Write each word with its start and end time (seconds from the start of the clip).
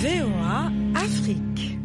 VOA 0.00 0.70
Afrique. 0.94 1.76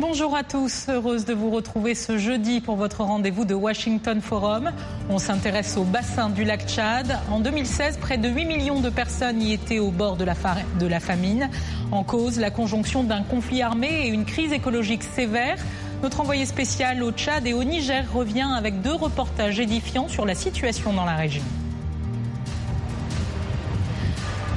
Bonjour 0.00 0.34
à 0.36 0.42
tous, 0.42 0.88
heureuse 0.88 1.24
de 1.24 1.32
vous 1.32 1.48
retrouver 1.48 1.94
ce 1.94 2.18
jeudi 2.18 2.60
pour 2.60 2.74
votre 2.74 3.04
rendez-vous 3.04 3.44
de 3.44 3.54
Washington 3.54 4.20
Forum. 4.20 4.72
On 5.10 5.18
s'intéresse 5.18 5.76
au 5.76 5.84
bassin 5.84 6.28
du 6.28 6.42
lac 6.42 6.66
Tchad. 6.66 7.20
En 7.30 7.38
2016, 7.38 7.98
près 7.98 8.18
de 8.18 8.28
8 8.28 8.46
millions 8.46 8.80
de 8.80 8.90
personnes 8.90 9.40
y 9.40 9.52
étaient 9.52 9.78
au 9.78 9.92
bord 9.92 10.16
de 10.16 10.24
la, 10.24 10.34
famine. 10.34 11.50
En 11.92 12.02
cause, 12.02 12.40
la 12.40 12.50
conjonction 12.50 13.04
d'un 13.04 13.22
conflit 13.22 13.62
armé 13.62 14.06
et 14.06 14.08
une 14.08 14.24
crise 14.24 14.52
écologique 14.52 15.04
sévère. 15.04 15.56
Notre 16.02 16.20
envoyé 16.20 16.46
spécial 16.46 17.00
au 17.04 17.12
Tchad 17.12 17.46
et 17.46 17.54
au 17.54 17.62
Niger 17.62 18.04
revient 18.12 18.50
avec 18.56 18.82
deux 18.82 18.94
reportages 18.94 19.60
édifiants 19.60 20.08
sur 20.08 20.26
la 20.26 20.34
situation 20.34 20.92
dans 20.92 21.04
la 21.04 21.14
région. 21.14 21.44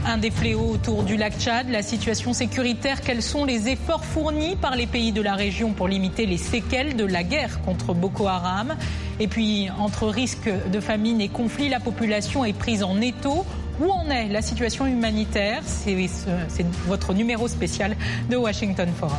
Un 0.05 0.17
des 0.17 0.31
fléaux 0.31 0.69
autour 0.69 1.03
du 1.03 1.15
lac 1.15 1.39
Tchad, 1.39 1.69
la 1.69 1.81
situation 1.81 2.33
sécuritaire, 2.33 2.99
quels 2.99 3.21
sont 3.21 3.45
les 3.45 3.69
efforts 3.69 4.03
fournis 4.03 4.57
par 4.57 4.75
les 4.75 4.85
pays 4.85 5.13
de 5.13 5.21
la 5.21 5.33
région 5.33 5.71
pour 5.71 5.87
limiter 5.87 6.25
les 6.25 6.37
séquelles 6.37 6.97
de 6.97 7.05
la 7.05 7.23
guerre 7.23 7.61
contre 7.61 7.93
Boko 7.93 8.27
Haram? 8.27 8.75
Et 9.21 9.27
puis, 9.27 9.69
entre 9.79 10.07
risque 10.07 10.49
de 10.71 10.79
famine 10.81 11.21
et 11.21 11.29
conflit, 11.29 11.69
la 11.69 11.79
population 11.79 12.43
est 12.43 12.51
prise 12.51 12.83
en 12.83 12.99
étau. 12.99 13.45
Où 13.79 13.89
en 13.89 14.09
est 14.09 14.27
la 14.27 14.41
situation 14.41 14.85
humanitaire? 14.85 15.61
C'est 15.65 15.95
votre 16.85 17.13
numéro 17.13 17.47
spécial 17.47 17.95
de 18.29 18.35
Washington 18.35 18.89
Forum. 18.99 19.17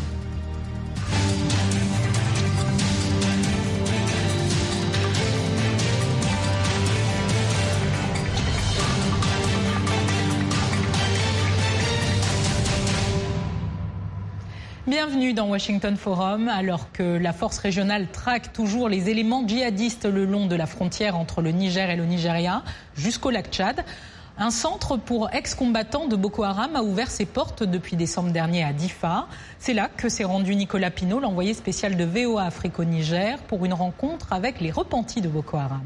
Bienvenue 14.97 15.33
dans 15.33 15.48
Washington 15.48 15.96
Forum. 15.96 16.46
Alors 16.46 16.93
que 16.93 17.02
la 17.02 17.32
force 17.32 17.59
régionale 17.59 18.07
traque 18.13 18.52
toujours 18.52 18.88
les 18.88 19.10
éléments 19.10 19.45
djihadistes 19.45 20.05
le 20.05 20.24
long 20.24 20.46
de 20.46 20.55
la 20.55 20.66
frontière 20.66 21.16
entre 21.16 21.43
le 21.43 21.51
Niger 21.51 21.91
et 21.91 21.96
le 21.96 22.05
Nigeria 22.05 22.63
jusqu'au 22.95 23.30
lac 23.30 23.51
Tchad, 23.51 23.85
un 24.38 24.52
centre 24.52 24.96
pour 24.96 25.35
ex-combattants 25.35 26.07
de 26.07 26.15
Boko 26.15 26.45
Haram 26.45 26.77
a 26.77 26.85
ouvert 26.85 27.10
ses 27.10 27.27
portes 27.27 27.65
depuis 27.65 27.96
décembre 27.96 28.30
dernier 28.30 28.63
à 28.63 28.73
Difa. 28.73 29.27
C'est 29.59 29.74
là 29.74 29.91
que 29.96 30.09
s'est 30.09 30.23
rendu 30.23 30.55
Nicolas 30.55 30.93
Pinault, 30.93 31.18
l'envoyé 31.18 31.55
spécial 31.55 31.96
de 31.96 32.05
VOA 32.05 32.45
Afrique 32.45 32.79
au 32.79 32.85
Niger, 32.85 33.38
pour 33.49 33.65
une 33.65 33.74
rencontre 33.74 34.33
avec 34.33 34.61
les 34.61 34.71
repentis 34.71 35.21
de 35.21 35.29
Boko 35.29 35.57
Haram. 35.57 35.83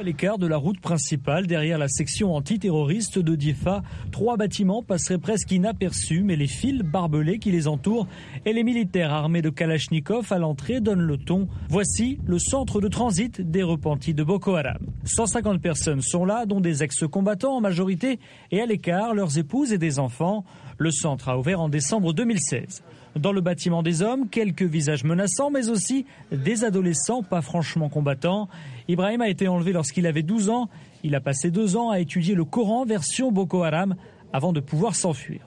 À 0.00 0.02
l'écart 0.02 0.38
de 0.38 0.46
la 0.46 0.56
route 0.56 0.80
principale, 0.80 1.46
derrière 1.46 1.76
la 1.76 1.86
section 1.86 2.34
antiterroriste 2.34 3.18
de 3.18 3.34
Difa, 3.34 3.82
trois 4.10 4.38
bâtiments 4.38 4.82
passeraient 4.82 5.18
presque 5.18 5.52
inaperçus, 5.52 6.22
mais 6.22 6.36
les 6.36 6.46
fils 6.46 6.80
barbelés 6.80 7.38
qui 7.38 7.50
les 7.50 7.68
entourent 7.68 8.08
et 8.46 8.54
les 8.54 8.64
militaires 8.64 9.12
armés 9.12 9.42
de 9.42 9.50
Kalachnikov 9.50 10.32
à 10.32 10.38
l'entrée 10.38 10.80
donnent 10.80 11.02
le 11.02 11.18
ton. 11.18 11.48
Voici 11.68 12.18
le 12.24 12.38
centre 12.38 12.80
de 12.80 12.88
transit 12.88 13.42
des 13.42 13.62
repentis 13.62 14.14
de 14.14 14.24
Boko 14.24 14.54
Haram. 14.54 14.78
150 15.04 15.60
personnes 15.60 16.00
sont 16.00 16.24
là, 16.24 16.46
dont 16.46 16.62
des 16.62 16.82
ex-combattants 16.82 17.56
en 17.56 17.60
majorité, 17.60 18.20
et 18.52 18.62
à 18.62 18.64
l'écart, 18.64 19.12
leurs 19.12 19.36
épouses 19.36 19.74
et 19.74 19.78
des 19.78 19.98
enfants. 19.98 20.46
Le 20.78 20.90
centre 20.90 21.28
a 21.28 21.38
ouvert 21.38 21.60
en 21.60 21.68
décembre 21.68 22.14
2016. 22.14 22.82
Dans 23.16 23.32
le 23.32 23.40
bâtiment 23.40 23.82
des 23.82 24.02
hommes, 24.02 24.28
quelques 24.28 24.62
visages 24.62 25.04
menaçants, 25.04 25.50
mais 25.50 25.68
aussi 25.68 26.06
des 26.30 26.64
adolescents 26.64 27.22
pas 27.22 27.42
franchement 27.42 27.88
combattants. 27.88 28.48
Ibrahim 28.88 29.20
a 29.20 29.28
été 29.28 29.48
enlevé 29.48 29.72
lorsqu'il 29.72 30.06
avait 30.06 30.22
12 30.22 30.48
ans. 30.48 30.68
Il 31.02 31.14
a 31.14 31.20
passé 31.20 31.50
deux 31.50 31.76
ans 31.76 31.90
à 31.90 31.98
étudier 31.98 32.34
le 32.34 32.44
Coran 32.44 32.84
version 32.84 33.32
Boko 33.32 33.62
Haram 33.64 33.96
avant 34.32 34.52
de 34.52 34.60
pouvoir 34.60 34.94
s'enfuir. 34.94 35.40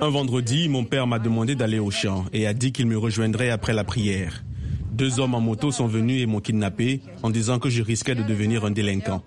Un 0.00 0.08
vendredi, 0.08 0.68
mon 0.68 0.84
père 0.84 1.06
m'a 1.06 1.18
demandé 1.18 1.54
d'aller 1.54 1.78
au 1.78 1.90
champ 1.90 2.24
et 2.32 2.46
a 2.46 2.54
dit 2.54 2.72
qu'il 2.72 2.86
me 2.86 2.96
rejoindrait 2.96 3.50
après 3.50 3.72
la 3.72 3.84
prière. 3.84 4.44
Deux 4.92 5.20
hommes 5.20 5.34
en 5.34 5.40
moto 5.40 5.70
sont 5.70 5.86
venus 5.86 6.22
et 6.22 6.26
m'ont 6.26 6.40
kidnappé 6.40 7.00
en 7.22 7.30
disant 7.30 7.58
que 7.58 7.70
je 7.70 7.82
risquais 7.82 8.14
de 8.14 8.22
devenir 8.22 8.64
un 8.64 8.70
délinquant. 8.70 9.22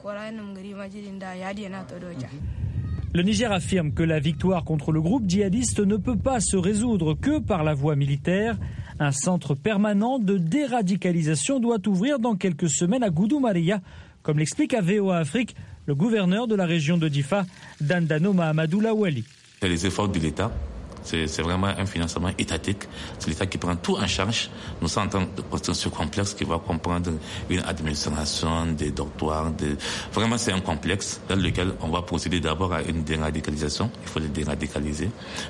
Le 3.16 3.22
Niger 3.24 3.50
affirme 3.54 3.94
que 3.94 4.04
la 4.04 4.20
victoire 4.20 4.66
contre 4.66 4.92
le 4.92 5.02
groupe 5.02 5.24
djihadiste 5.26 5.80
ne 5.80 5.96
peut 5.96 6.18
pas 6.18 6.42
se 6.42 6.58
résoudre 6.58 7.14
que 7.14 7.40
par 7.40 7.64
la 7.64 7.74
voie 7.74 7.96
militaire. 7.96 8.58
Un 9.00 9.14
centre 9.14 9.56
permanent 9.56 10.20
de 10.20 10.38
déradicalisation 10.38 11.62
doit 11.62 11.80
ouvrir 11.88 12.20
dans 12.20 12.36
quelques 12.36 12.70
semaines 12.70 13.04
à 13.04 13.10
Goudou 13.10 13.40
Maria, 13.40 13.80
comme 14.22 14.38
l'explique 14.38 14.74
à 14.74 14.82
VOA 14.82 15.16
Afrique 15.20 15.56
le 15.86 15.96
gouverneur 15.96 16.46
de 16.46 16.56
la 16.56 16.66
région 16.66 16.98
de 16.98 17.08
Difa, 17.08 17.46
Dandano 17.80 18.34
Mahamadou 18.34 18.82
Lawali. 18.82 19.24
Les 19.62 19.86
efforts 19.88 20.10
de 20.10 20.20
l'État 20.20 20.52
c'est 21.06 21.42
vraiment 21.42 21.68
un 21.68 21.86
financement 21.86 22.30
étatique. 22.38 22.84
C'est 23.20 23.30
l'État 23.30 23.46
qui 23.46 23.58
prend 23.58 23.76
tout 23.76 23.96
en 23.96 24.08
charge. 24.08 24.50
Nous 24.82 24.88
sommes 24.88 25.06
en 25.06 25.10
train 25.10 25.28
de 25.36 25.42
construire 25.42 25.76
ce 25.76 25.90
complexe 25.90 26.34
qui 26.34 26.44
va 26.44 26.60
comprendre 26.60 27.12
une 27.50 27.60
administration, 27.60 28.66
des 28.68 28.92
doctoires. 28.92 29.52
Des... 29.52 29.76
Vraiment, 30.14 30.38
c'est 30.38 30.52
un 30.52 30.62
complexe 30.62 31.22
dans 31.30 31.36
lequel 31.36 31.74
on 31.82 31.90
va 31.90 32.02
procéder 32.02 32.40
d'abord 32.40 32.74
à 32.74 32.82
une 32.82 33.04
déradicalisation. 33.04 33.90
Il 34.04 34.10
faut 34.10 34.20
les 34.20 34.28
déradicaliser. 34.28 35.10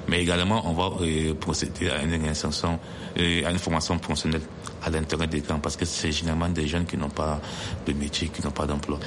Mais 0.10 0.22
également, 0.22 0.62
on 0.70 0.74
va 0.74 0.92
euh, 1.02 1.34
procéder 1.36 1.90
à 1.90 2.02
une 2.04 2.22
réinsertion, 2.22 2.80
euh, 3.18 3.46
à 3.46 3.52
une 3.52 3.60
formation 3.60 3.98
professionnelle 3.98 4.42
à 4.86 4.90
l'intérieur 4.90 5.28
des 5.28 5.42
camps 5.42 5.60
parce 5.60 5.76
que 5.76 5.86
c'est 5.86 6.12
généralement 6.12 6.50
des 6.50 6.68
jeunes 6.68 6.86
qui 6.86 6.96
n'ont 6.98 7.10
pas 7.10 7.42
de 7.88 7.94
métier, 7.94 8.28
qui 8.28 8.44
n'ont 8.44 8.52
pas 8.52 8.66
d'emploi. 8.68 9.00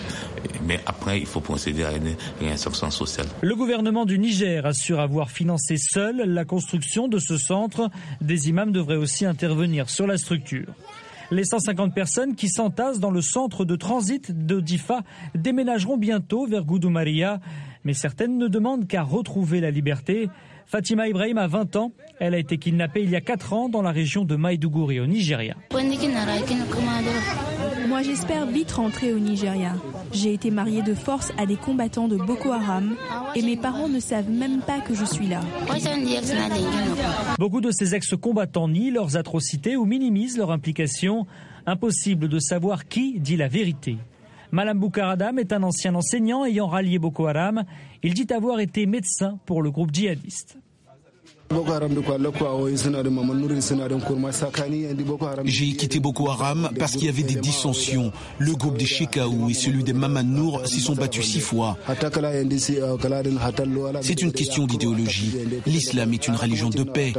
Mais 0.66 0.80
après, 0.86 1.20
il 1.20 1.26
faut 1.26 1.40
procéder 1.40 1.84
à 1.84 1.92
une 1.92 2.14
réinsertion 2.40 2.90
sociale. 2.90 3.26
Le 3.42 3.54
gouvernement 3.54 4.04
du 4.04 4.18
Niger 4.18 4.66
assure 4.66 5.00
avoir 5.00 5.30
financé 5.30 5.76
seul 5.76 6.22
construction 6.44 7.08
de 7.08 7.18
ce 7.18 7.36
centre. 7.36 7.90
Des 8.20 8.48
imams 8.48 8.72
devraient 8.72 8.96
aussi 8.96 9.26
intervenir 9.26 9.90
sur 9.90 10.06
la 10.06 10.18
structure. 10.18 10.74
Les 11.30 11.44
150 11.44 11.94
personnes 11.94 12.34
qui 12.34 12.48
s'entassent 12.48 13.00
dans 13.00 13.10
le 13.10 13.20
centre 13.20 13.66
de 13.66 13.76
transit 13.76 14.32
de 14.32 14.60
Difa 14.60 15.02
déménageront 15.34 15.98
bientôt 15.98 16.46
vers 16.46 16.64
Goudoumaria, 16.64 17.40
mais 17.84 17.92
certaines 17.92 18.38
ne 18.38 18.48
demandent 18.48 18.86
qu'à 18.86 19.02
retrouver 19.02 19.60
la 19.60 19.70
liberté. 19.70 20.30
Fatima 20.64 21.06
Ibrahim 21.06 21.36
a 21.38 21.46
20 21.46 21.76
ans. 21.76 21.92
Elle 22.18 22.34
a 22.34 22.38
été 22.38 22.56
kidnappée 22.56 23.02
il 23.02 23.10
y 23.10 23.16
a 23.16 23.20
4 23.20 23.52
ans 23.52 23.68
dans 23.68 23.82
la 23.82 23.90
région 23.90 24.24
de 24.24 24.36
Maïdougouri 24.36 25.00
au 25.00 25.06
Nigeria. 25.06 25.54
Moi 27.88 28.02
j'espère 28.02 28.44
vite 28.44 28.70
rentrer 28.72 29.14
au 29.14 29.18
Nigeria. 29.18 29.74
J'ai 30.12 30.34
été 30.34 30.50
mariée 30.50 30.82
de 30.82 30.92
force 30.92 31.32
à 31.38 31.46
des 31.46 31.56
combattants 31.56 32.06
de 32.06 32.16
Boko 32.16 32.52
Haram 32.52 32.96
et 33.34 33.40
mes 33.40 33.56
parents 33.56 33.88
ne 33.88 33.98
savent 33.98 34.28
même 34.28 34.60
pas 34.60 34.80
que 34.80 34.94
je 34.94 35.06
suis 35.06 35.26
là. 35.26 35.40
Beaucoup 37.38 37.62
de 37.62 37.70
ces 37.70 37.94
ex-combattants 37.94 38.68
nient 38.68 38.90
leurs 38.90 39.16
atrocités 39.16 39.74
ou 39.76 39.86
minimisent 39.86 40.36
leur 40.36 40.50
implication. 40.50 41.26
Impossible 41.64 42.28
de 42.28 42.38
savoir 42.38 42.88
qui 42.88 43.20
dit 43.20 43.36
la 43.36 43.48
vérité. 43.48 43.96
Malam 44.52 44.78
Boukaradam 44.78 45.38
est 45.38 45.54
un 45.54 45.62
ancien 45.62 45.94
enseignant 45.94 46.44
ayant 46.44 46.66
rallié 46.66 46.98
Boko 46.98 47.26
Haram. 47.26 47.64
Il 48.02 48.12
dit 48.12 48.30
avoir 48.32 48.60
été 48.60 48.84
médecin 48.84 49.38
pour 49.46 49.62
le 49.62 49.70
groupe 49.70 49.94
djihadiste. 49.94 50.58
J'ai 55.44 55.72
quitté 55.72 55.98
Boko 56.00 56.28
Haram 56.28 56.70
parce 56.78 56.92
qu'il 56.92 57.04
y 57.04 57.08
avait 57.08 57.22
des 57.22 57.36
dissensions. 57.36 58.12
Le 58.38 58.52
groupe 58.52 58.76
des 58.76 58.84
Shekaou 58.84 59.48
et 59.48 59.54
celui 59.54 59.82
des 59.82 59.94
Mamanour 59.94 60.66
s'y 60.66 60.80
sont 60.80 60.94
battus 60.94 61.24
six 61.24 61.40
fois. 61.40 61.78
C'est 64.02 64.22
une 64.22 64.32
question 64.32 64.66
d'idéologie. 64.66 65.32
L'islam 65.66 66.12
est 66.12 66.28
une 66.28 66.36
religion 66.36 66.68
de 66.68 66.82
paix. 66.82 67.12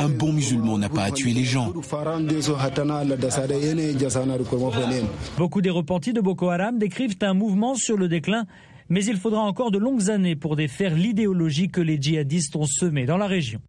Un 0.00 0.08
bon 0.08 0.32
musulman 0.32 0.78
n'a 0.78 0.88
pas 0.88 1.04
à 1.04 1.10
tuer 1.10 1.32
les 1.32 1.44
gens. 1.44 1.72
Beaucoup 5.36 5.60
des 5.60 5.70
repentis 5.70 6.12
de 6.12 6.20
Boko 6.20 6.48
Haram 6.48 6.78
décrivent 6.78 7.16
un 7.20 7.34
mouvement 7.34 7.74
sur 7.74 7.96
le 7.98 8.08
déclin 8.08 8.46
mais 8.88 9.04
il 9.04 9.16
faudra 9.16 9.40
encore 9.40 9.70
de 9.70 9.78
longues 9.78 10.10
années 10.10 10.36
pour 10.36 10.56
défaire 10.56 10.94
l'idéologie 10.94 11.68
que 11.68 11.80
les 11.80 12.00
djihadistes 12.00 12.56
ont 12.56 12.66
semée 12.66 13.06
dans 13.06 13.18
la 13.18 13.26
région. 13.26 13.60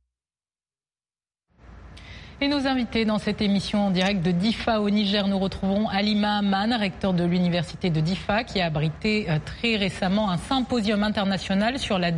Et 2.41 2.47
nos 2.47 2.67
invités 2.67 3.03
dans 3.03 3.17
cette 3.17 3.41
émission 3.41 3.87
en 3.87 3.91
direct 3.91 4.25
de 4.25 4.31
DIFA 4.31 4.79
au 4.79 4.89
Niger, 4.89 5.27
nous 5.27 5.37
retrouvons 5.37 5.89
Alima 5.89 6.37
Aman, 6.37 6.73
recteur 6.73 7.11
de 7.13 7.25
l'université 7.25 7.89
de 7.89 7.99
DIFA, 7.99 8.45
qui 8.45 8.61
a 8.61 8.67
abrité 8.67 9.29
euh, 9.29 9.39
très 9.45 9.75
récemment 9.75 10.31
un 10.31 10.37
symposium 10.37 11.03
international 11.03 11.79
sur 11.79 11.99
la, 11.99 12.11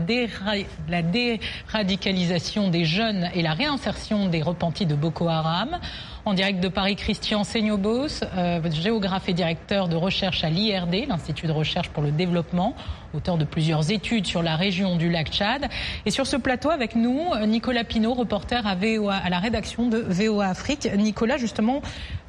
la 0.87 1.01
déradicalisation 1.01 2.69
des 2.69 2.85
jeunes 2.85 3.31
et 3.33 3.41
la 3.41 3.53
réinsertion 3.53 4.27
des 4.27 4.43
repentis 4.43 4.85
de 4.85 4.93
Boko 4.93 5.27
Haram. 5.27 5.79
En 6.23 6.35
direct 6.35 6.59
de 6.59 6.67
Paris, 6.67 6.95
Christian 6.95 7.43
Seignobos, 7.43 8.23
euh, 8.37 8.61
géographe 8.69 9.27
et 9.27 9.33
directeur 9.33 9.87
de 9.87 9.95
recherche 9.95 10.43
à 10.43 10.51
l'IRD, 10.51 11.07
l'Institut 11.07 11.47
de 11.47 11.51
recherche 11.51 11.89
pour 11.89 12.03
le 12.03 12.11
développement, 12.11 12.75
auteur 13.15 13.39
de 13.39 13.43
plusieurs 13.43 13.89
études 13.89 14.27
sur 14.27 14.43
la 14.43 14.55
région 14.55 14.97
du 14.97 15.09
lac 15.09 15.29
Tchad. 15.31 15.67
Et 16.05 16.11
sur 16.11 16.27
ce 16.27 16.37
plateau 16.37 16.69
avec 16.69 16.95
nous, 16.95 17.23
Nicolas 17.47 17.83
Pinault, 17.83 18.13
reporter 18.13 18.67
à, 18.67 18.75
VOA, 18.75 19.15
à 19.15 19.29
la 19.31 19.39
rédaction 19.39 19.87
de 19.87 19.97
VOA 19.97 20.49
Afrique. 20.49 20.87
Nicolas, 20.95 21.37
justement, 21.37 21.81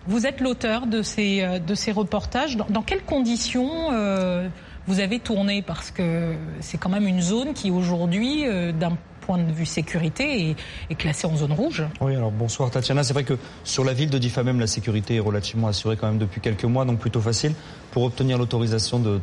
vous 0.06 0.26
êtes 0.26 0.40
l'auteur 0.40 0.86
de 0.86 1.02
ces, 1.02 1.42
euh, 1.42 1.58
de 1.58 1.74
ces 1.74 1.92
reportages. 1.92 2.56
Dans, 2.56 2.82
quelles 2.82 3.04
conditions 3.04 3.92
euh, 3.92 4.48
vous 4.86 5.00
avez 5.00 5.18
tourné? 5.18 5.60
Parce 5.60 5.90
que 5.90 6.34
c'est 6.60 6.78
quand 6.78 6.88
même 6.88 7.06
une 7.06 7.20
zone 7.20 7.52
qui 7.52 7.70
aujourd'hui, 7.70 8.44
d'un 8.72 8.96
point 9.22 9.38
de 9.38 9.52
vue 9.52 9.66
sécurité 9.66 10.50
est, 10.50 10.56
est 10.90 10.94
classée 10.94 11.26
en 11.26 11.36
zone 11.36 11.52
rouge. 11.52 11.82
Oui, 12.00 12.14
alors 12.14 12.30
bonsoir 12.30 12.70
Tatiana. 12.70 13.02
C'est 13.02 13.14
vrai 13.14 13.24
que 13.24 13.38
sur 13.64 13.84
la 13.84 13.92
ville 13.92 14.10
de 14.10 14.18
Difa 14.18 14.42
même, 14.42 14.60
la 14.60 14.66
sécurité 14.66 15.16
est 15.16 15.20
relativement 15.20 15.68
assurée 15.68 15.96
quand 15.96 16.08
même 16.08 16.18
depuis 16.18 16.40
quelques 16.40 16.64
mois, 16.64 16.84
donc 16.84 16.98
plutôt 16.98 17.20
facile. 17.20 17.54
Pour 17.92 18.04
obtenir 18.04 18.38
l'autorisation 18.38 18.98
de 18.98 19.20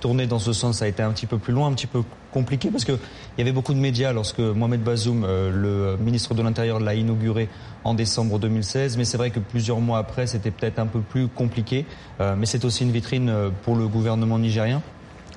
tourner 0.00 0.26
dans 0.26 0.38
ce 0.38 0.52
sens, 0.52 0.78
ça 0.78 0.86
a 0.86 0.88
été 0.88 1.02
un 1.02 1.12
petit 1.12 1.26
peu 1.26 1.38
plus 1.38 1.52
loin, 1.52 1.68
un 1.68 1.72
petit 1.72 1.86
peu 1.86 2.02
compliqué 2.32 2.70
parce 2.70 2.84
qu'il 2.84 2.98
y 3.38 3.40
avait 3.40 3.52
beaucoup 3.52 3.74
de 3.74 3.78
médias 3.78 4.12
lorsque 4.12 4.38
Mohamed 4.38 4.82
Bazoum, 4.82 5.24
euh, 5.24 5.50
le 5.50 6.02
ministre 6.02 6.34
de 6.34 6.42
l'Intérieur, 6.42 6.80
l'a 6.80 6.94
inauguré 6.94 7.48
en 7.84 7.94
décembre 7.94 8.38
2016. 8.38 8.96
Mais 8.96 9.04
c'est 9.04 9.18
vrai 9.18 9.30
que 9.30 9.40
plusieurs 9.40 9.80
mois 9.80 9.98
après, 9.98 10.26
c'était 10.26 10.50
peut-être 10.50 10.78
un 10.78 10.86
peu 10.86 11.00
plus 11.00 11.28
compliqué. 11.28 11.84
Euh, 12.20 12.34
mais 12.36 12.46
c'est 12.46 12.64
aussi 12.64 12.84
une 12.84 12.92
vitrine 12.92 13.28
euh, 13.28 13.50
pour 13.62 13.76
le 13.76 13.86
gouvernement 13.86 14.38
nigérien 14.38 14.82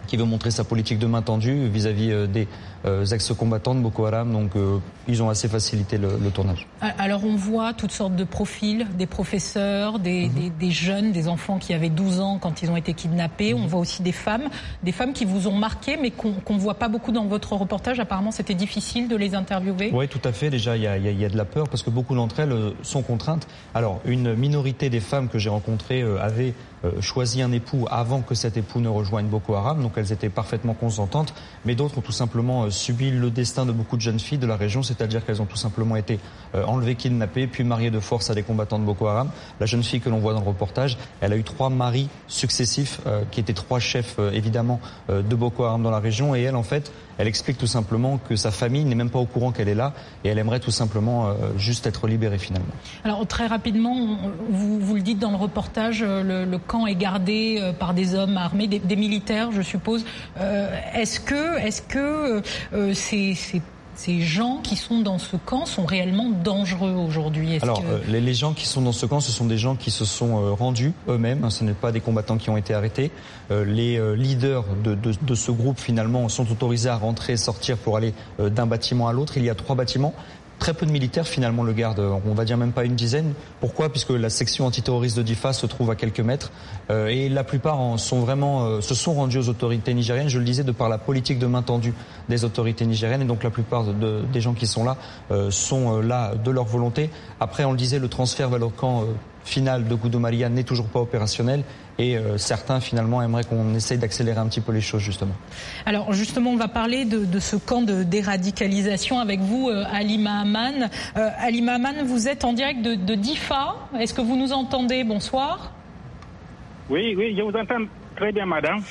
qui 0.06 0.18
veut 0.18 0.26
montrer 0.26 0.52
sa 0.52 0.64
politique 0.64 1.00
de 1.00 1.08
main 1.08 1.22
tendue 1.22 1.68
vis-à-vis 1.68 2.28
des 2.28 2.48
euh, 2.86 3.06
ex-combattants 3.06 3.74
de 3.74 3.80
Boko 3.80 4.06
Haram, 4.06 4.32
donc 4.32 4.56
euh, 4.56 4.78
ils 5.08 5.24
ont 5.24 5.30
assez 5.30 5.48
facilité 5.48 5.98
le, 5.98 6.30
tournage. 6.30 6.68
Alors 7.00 7.24
on 7.26 7.36
voit 7.36 7.74
toutes 7.74 7.92
sortes 7.92 8.16
de 8.16 8.24
profils, 8.24 8.86
des 8.96 9.08
professeurs, 9.08 9.98
des, 9.98 10.30
mhm. 10.30 10.70
jeunes, 10.70 11.12
des 11.12 11.28
enfants 11.28 11.58
qui 11.58 11.74
avaient 11.74 11.90
12 11.90 12.20
ans 12.20 12.38
quand 12.40 12.62
ils 12.62 12.70
ont 12.70 12.78
été 12.78 12.94
kidnappés. 12.94 13.56
On 13.56 13.62
mhm. 13.62 13.68
voit 13.68 13.80
aussi 13.80 14.04
des 14.04 14.12
femmes, 14.12 14.50
des 14.84 14.92
femmes 14.92 15.14
qui 15.14 15.26
vous 15.26 15.48
ont 15.48 15.56
marqué, 15.56 15.98
mais 16.00 16.12
qu'on 16.12 16.36
ne 16.50 16.60
voit 16.60 16.76
pas 16.76 16.88
beaucoup 16.88 17.12
dans 17.12 17.26
votre 17.26 17.54
reportage. 17.54 18.00
Apparemment, 18.00 18.32
c'était 18.32 18.54
difficile 18.54 19.08
de 19.08 19.16
les 19.16 19.34
interviewer. 19.34 19.90
Oui, 19.92 20.08
tout 20.08 20.22
à 20.24 20.32
fait. 20.32 20.52
Déjà, 20.52 20.78
il 20.78 20.84
y, 20.84 20.88
a, 21.26 21.30
de 21.30 21.38
la 21.38 21.46
peur 21.46 21.68
parce 21.68 21.82
que 21.82 21.90
beaucoup 21.90 22.14
d'entre 22.14 22.40
elles 22.40 22.52
euh, 22.52 22.72
sont 22.84 23.02
contraintes. 23.02 23.48
Alors, 23.74 24.00
une 24.06 24.36
minorité 24.36 24.92
des 24.92 25.00
femmes 25.00 25.28
que 25.28 25.40
j'ai 25.40 25.50
rencontrées 25.50 26.04
avaient 26.22 26.54
choisi 27.00 27.42
un 27.42 27.52
époux 27.52 27.86
avant 27.90 28.22
que 28.22 28.36
cet 28.36 28.58
époux 28.58 28.80
ne 28.80 28.90
rejoigne 28.90 29.28
Boko 29.28 29.56
Haram, 29.56 29.82
donc 29.82 29.94
elles 29.98 30.12
étaient 30.12 30.30
parfaitement 30.30 30.74
consentantes, 30.74 31.34
mais 31.66 31.76
d'autres 31.76 31.98
ont 31.98 32.02
tout 32.02 32.12
simplement 32.12 32.70
subi 32.70 33.12
le 33.12 33.32
destin 33.32 33.66
de 33.66 33.72
beaucoup 33.72 33.96
de 33.96 34.02
jeunes 34.02 34.20
filles 34.20 34.38
de 34.38 34.48
la 34.48 34.56
région, 34.56 34.84
c'est-à-dire 34.84 35.26
qu'elles 35.26 35.42
ont 35.42 35.46
tout 35.46 35.58
simplement 35.58 35.96
été 35.96 36.20
euh, 36.56 36.64
enlevées, 36.66 36.96
kidnappées, 36.96 37.48
puis 37.48 37.64
mariées 37.64 37.92
de 37.92 38.00
force 38.00 38.30
à 38.30 38.36
des 38.36 38.44
combattants 38.44 38.80
de 38.80 38.86
Boko 38.86 39.08
Haram. 39.08 39.30
La 39.60 39.66
jeune 39.66 39.84
fille 39.84 40.02
que 40.02 40.10
l'on 40.10 40.20
voit 40.20 40.34
dans 40.34 40.42
le 40.42 40.48
reportage, 40.48 40.98
elle 41.22 41.34
a 41.34 41.38
eu 41.38 41.44
trois 41.44 41.70
maris 41.70 42.10
successifs, 42.28 43.02
euh, 43.06 43.24
qui 43.32 43.40
étaient 43.40 43.54
trois 43.54 43.80
chefs 43.80 44.16
euh, 44.20 44.32
évidemment 44.32 44.80
de 45.10 45.36
Boko 45.36 45.64
Haram 45.64 45.84
dans 45.84 45.92
la 45.92 46.00
région, 46.00 46.36
et 46.36 46.42
elle 46.42 46.56
en 46.56 46.64
fait, 46.64 46.92
elle 47.18 47.28
explique 47.28 47.58
tout 47.58 47.68
simplement 47.68 48.18
que 48.18 48.36
sa 48.36 48.52
famille 48.52 48.84
n'est 48.84 48.96
même 48.96 49.10
pas 49.10 49.20
au 49.20 49.26
courant 49.26 49.52
qu'elle 49.52 49.70
est 49.70 49.76
là, 49.76 49.94
et 50.24 50.30
elle 50.30 50.38
aimerait 50.38 50.60
tout 50.60 50.72
simplement 50.72 51.34
juste 51.58 51.88
être 51.88 52.08
libérée 52.08 52.38
finalement. 52.38 52.74
Alors 53.04 53.26
très 53.28 53.48
rapidement, 53.48 54.18
vous, 54.50 54.80
vous 54.80 54.96
le 54.96 55.02
dites 55.02 55.20
dans 55.20 55.32
le 55.32 55.38
reportage, 55.38 56.04
le, 56.04 56.58
est 56.86 56.96
gardé 56.96 57.74
par 57.80 57.94
des 57.94 58.16
hommes 58.16 58.38
armés, 58.38 58.68
des, 58.68 58.96
militaires, 58.96 59.52
je 59.52 59.62
suppose. 59.62 60.06
est-ce 60.94 61.20
que, 61.20 61.58
est-ce 61.60 61.82
que 61.82 62.42
ces, 62.94 63.36
ces, 63.96 64.22
gens 64.22 64.60
qui 64.62 64.76
sont 64.76 65.00
dans 65.02 65.18
ce 65.18 65.36
camp 65.38 65.66
sont 65.66 65.86
réellement 65.86 66.30
dangereux 66.30 66.92
aujourd'hui? 66.92 67.58
Alors, 67.62 67.82
euh, 67.88 68.00
les, 68.08 68.34
gens 68.34 68.54
qui 68.54 68.66
sont 68.66 68.82
dans 68.82 68.92
ce 68.92 69.06
camp, 69.06 69.20
ce 69.20 69.32
sont 69.32 69.46
des 69.46 69.58
gens 69.58 69.76
qui 69.76 69.92
se 69.92 70.06
sont 70.06 70.38
euh, 70.38 70.52
rendus 70.52 70.94
eux-mêmes. 71.08 71.50
Ce 71.50 71.64
n'est 71.64 71.74
pas 71.74 71.92
des 71.92 72.02
combattants 72.02 72.38
qui 72.38 72.50
ont 72.50 72.58
été 72.58 72.74
arrêtés. 72.74 73.12
Euh, 73.52 73.64
les 73.66 74.00
leaders 74.16 74.66
de, 74.84 74.96
de, 74.96 75.36
ce 75.36 75.52
groupe, 75.52 75.80
finalement, 75.80 76.28
sont 76.30 76.50
autorisés 76.52 76.90
à 76.90 76.98
rentrer 76.98 77.34
et 77.34 77.38
sortir 77.38 77.78
pour 77.78 77.98
aller 77.98 78.14
d'un 78.40 78.66
bâtiment 78.66 79.08
à 79.08 79.14
l'autre. 79.14 79.38
Il 79.38 79.46
y 79.46 79.50
a 79.50 79.56
trois 79.56 79.76
bâtiments. 79.76 80.14
Très 80.60 80.74
peu 80.74 80.86
de 80.86 80.92
militaires 80.92 81.28
finalement 81.28 81.64
le 81.64 81.74
gardent, 81.74 82.22
on 82.26 82.34
va 82.34 82.46
dire 82.46 82.58
même 82.58 82.72
pas 82.72 82.86
une 82.86 82.96
dizaine. 82.96 83.34
Pourquoi? 83.60 83.90
Puisque 83.90 84.12
la 84.12 84.30
section 84.30 84.66
antiterroriste 84.66 85.18
de 85.18 85.22
Difa 85.22 85.52
se 85.52 85.66
trouve 85.66 85.92
à 85.92 85.96
quelques 85.96 86.22
mètres. 86.22 86.52
Euh, 86.90 87.08
et 87.08 87.28
la 87.30 87.44
plupart 87.44 88.00
sont 88.00 88.22
vraiment, 88.22 88.66
euh, 88.66 88.82
se 88.82 88.96
sont 88.96 89.14
rendus 89.14 89.38
aux 89.38 89.50
autorités 89.50 89.94
nigériennes, 89.94 90.30
je 90.30 90.40
le 90.40 90.46
disais, 90.46 90.64
de 90.64 90.72
par 90.72 90.88
la 90.88 90.98
politique 90.98 91.40
de 91.40 91.46
main 91.46 91.62
tendue 91.62 91.94
des 92.30 92.46
autorités 92.46 92.86
nigériennes. 92.86 93.22
Et 93.22 93.26
donc 93.26 93.44
la 93.44 93.50
plupart 93.50 93.84
de, 93.84 94.22
des 94.32 94.42
gens 94.42 94.54
qui 94.54 94.66
sont 94.66 94.86
là 94.86 94.98
euh, 95.32 95.52
sont 95.52 96.00
là 96.00 96.36
de 96.36 96.52
leur 96.52 96.66
volonté. 96.66 97.10
Après, 97.40 97.66
on 97.66 97.72
le 97.72 97.78
disait, 97.78 98.00
le 98.00 98.08
transfert 98.08 98.50
vers 98.50 98.60
le 98.60 98.70
camp 98.70 99.04
final 99.46 99.88
de 99.88 99.96
Goudomariya 99.96 100.50
n'est 100.50 100.64
toujours 100.64 100.88
pas 100.88 101.00
opérationnel 101.00 101.64
et 101.98 102.18
euh, 102.18 102.38
certains 102.38 102.80
finalement 102.80 103.22
aimeraient 103.22 103.44
qu'on 103.44 103.74
essaye 103.74 103.98
d'accélérer 103.98 104.40
un 104.40 104.48
petit 104.48 104.62
peu 104.62 104.72
les 104.72 104.82
choses 104.82 105.02
justement. 105.02 105.36
Alors 105.86 106.12
justement, 106.14 106.52
on 106.52 106.58
va 106.58 106.68
parler 106.68 107.06
de, 107.06 107.40
ce 107.40 107.56
camp 107.56 107.82
de 107.82 108.04
déradicalisation 108.04 109.20
avec 109.20 109.40
vous, 109.40 109.70
euh, 109.70 109.84
Ali 109.94 110.18
Mahaman. 110.18 110.90
Euh, 111.16 111.30
Ali 111.40 111.62
Mahaman, 111.62 112.04
vous 112.06 112.28
êtes 112.28 112.44
en 112.44 112.54
direct 112.54 112.82
de, 112.82 113.16
DIFA. 113.16 113.76
Est-ce 114.00 114.14
que 114.14 114.22
vous 114.22 114.36
nous 114.36 114.52
entendez? 114.52 115.04
Bonsoir. 115.04 115.72
Oui, 116.90 117.16
oui, 117.18 117.36
je 117.38 117.42
vous 117.42 117.58
entends 117.58 117.86
très 118.16 118.32
bien, 118.32 118.46
madame. 118.46 118.82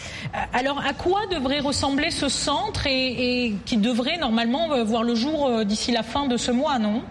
Alors, 0.52 0.80
à 0.80 0.92
quoi 0.92 1.20
devrait 1.30 1.60
ressembler 1.60 2.10
ce 2.10 2.28
centre 2.28 2.86
et, 2.86 3.46
et 3.46 3.54
qui 3.64 3.76
devrait 3.76 4.18
normalement 4.18 4.84
voir 4.84 5.02
le 5.02 5.14
jour 5.14 5.64
d'ici 5.64 5.92
la 5.92 6.02
fin 6.02 6.26
de 6.26 6.36
ce 6.36 6.50
mois, 6.50 6.78
non? 6.78 7.02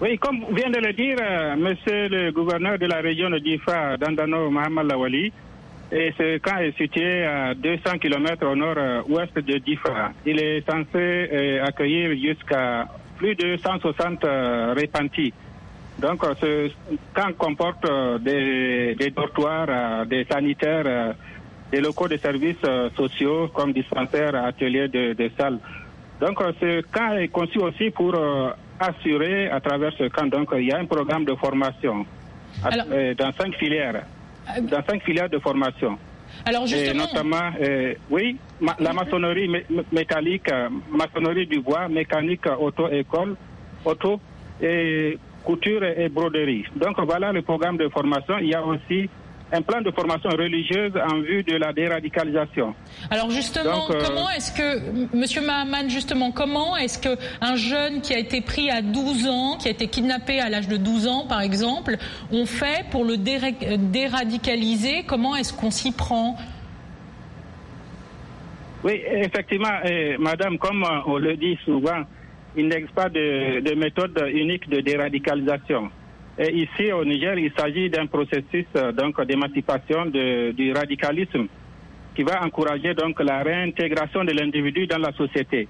Oui, 0.00 0.16
comme 0.16 0.46
vient 0.54 0.70
de 0.70 0.78
le 0.78 0.94
dire 0.94 1.18
euh, 1.20 1.56
monsieur 1.56 2.08
le 2.08 2.32
gouverneur 2.32 2.78
de 2.78 2.86
la 2.86 3.02
région 3.02 3.28
de 3.28 3.38
Difa, 3.38 3.98
Dandano 3.98 4.48
Mohamed 4.48 4.86
Lawali, 4.86 5.30
et 5.92 6.14
ce 6.16 6.38
camp 6.38 6.56
est 6.56 6.74
situé 6.78 7.24
à 7.26 7.52
200 7.54 7.98
km 8.00 8.46
au 8.46 8.56
nord-ouest 8.56 9.34
de 9.34 9.58
Difa. 9.58 10.12
Il 10.24 10.40
est 10.40 10.66
censé 10.66 10.88
euh, 10.94 11.64
accueillir 11.66 12.16
jusqu'à 12.18 12.88
plus 13.18 13.34
de 13.34 13.58
160 13.58 14.24
euh, 14.24 14.72
répentis. 14.74 15.34
Donc 15.98 16.24
ce 16.40 16.70
camp 17.12 17.36
comporte 17.36 17.86
des, 18.22 19.12
dortoirs, 19.14 20.06
des 20.06 20.24
sanitaires, 20.24 21.14
des 21.70 21.80
locaux 21.82 22.08
de 22.08 22.16
services 22.16 22.64
sociaux 22.96 23.48
comme 23.48 23.74
dispensaires, 23.74 24.34
ateliers 24.34 24.88
de, 24.88 25.12
de 25.12 25.30
salles. 25.36 25.58
Donc 26.18 26.38
ce 26.58 26.80
camp 26.90 27.18
est 27.18 27.28
conçu 27.28 27.58
aussi 27.58 27.90
pour 27.90 28.14
assuré 28.80 29.48
à 29.50 29.60
travers 29.60 29.92
ce 29.98 30.04
camp. 30.08 30.26
Donc, 30.26 30.48
il 30.56 30.64
y 30.64 30.72
a 30.72 30.78
un 30.78 30.86
programme 30.86 31.24
de 31.24 31.34
formation 31.34 32.06
euh, 32.64 33.14
dans 33.14 33.32
cinq 33.32 33.54
filières, 33.56 34.02
euh, 34.48 34.60
dans 34.62 34.82
cinq 34.88 35.02
filières 35.02 35.28
de 35.28 35.38
formation. 35.38 35.98
Alors 36.44 36.66
justement, 36.66 37.02
notamment, 37.02 37.50
euh, 37.60 37.94
oui, 38.08 38.36
la 38.78 38.92
maçonnerie 38.92 39.50
métallique, 39.92 40.48
maçonnerie 40.90 41.46
du 41.46 41.60
bois, 41.60 41.88
mécanique, 41.88 42.46
auto-école, 42.58 43.36
auto 43.84 44.20
et 44.62 45.18
couture 45.44 45.82
et 45.84 46.08
broderie. 46.08 46.64
Donc 46.76 47.00
voilà 47.00 47.32
le 47.32 47.42
programme 47.42 47.76
de 47.76 47.88
formation. 47.88 48.38
Il 48.38 48.48
y 48.48 48.54
a 48.54 48.64
aussi 48.64 49.10
un 49.52 49.62
plan 49.62 49.80
de 49.80 49.90
formation 49.90 50.30
religieuse 50.30 50.92
en 50.96 51.20
vue 51.20 51.42
de 51.42 51.56
la 51.56 51.72
déradicalisation. 51.72 52.74
Alors 53.10 53.30
justement, 53.30 53.90
euh, 53.90 54.00
comment 54.04 54.30
est-ce 54.30 54.52
que, 54.52 55.16
Monsieur 55.16 55.42
Mahaman, 55.42 55.90
justement, 55.90 56.30
comment 56.30 56.76
est-ce 56.76 56.98
qu'un 57.00 57.56
jeune 57.56 58.00
qui 58.00 58.14
a 58.14 58.18
été 58.18 58.40
pris 58.40 58.70
à 58.70 58.80
12 58.82 59.26
ans, 59.28 59.56
qui 59.58 59.68
a 59.68 59.70
été 59.70 59.88
kidnappé 59.88 60.40
à 60.40 60.48
l'âge 60.48 60.68
de 60.68 60.76
12 60.76 61.06
ans, 61.08 61.26
par 61.28 61.40
exemple, 61.40 61.96
on 62.30 62.46
fait 62.46 62.86
pour 62.90 63.04
le 63.04 63.16
déradicaliser? 63.16 65.04
Comment 65.06 65.34
est-ce 65.36 65.52
qu'on 65.52 65.70
s'y 65.70 65.92
prend? 65.92 66.36
Oui, 68.84 69.02
effectivement, 69.10 69.68
Madame, 70.18 70.58
comme 70.58 70.86
on 71.06 71.18
le 71.18 71.36
dit 71.36 71.58
souvent, 71.64 72.02
il 72.56 72.68
n'existe 72.68 72.94
pas 72.94 73.08
de, 73.08 73.60
de 73.60 73.74
méthode 73.74 74.18
unique 74.32 74.68
de 74.68 74.80
déradicalisation. 74.80 75.90
Ici, 76.48 76.90
au 76.90 77.04
Niger, 77.04 77.38
il 77.38 77.52
s'agit 77.54 77.90
d'un 77.90 78.06
processus 78.06 78.64
euh, 78.74 78.92
donc 78.92 79.20
d'émancipation 79.26 80.06
du 80.06 80.72
radicalisme 80.74 81.46
qui 82.14 82.22
va 82.22 82.42
encourager 82.42 82.94
donc 82.94 83.20
la 83.20 83.42
réintégration 83.42 84.24
de 84.24 84.32
l'individu 84.32 84.86
dans 84.86 84.96
la 84.98 85.12
société. 85.12 85.68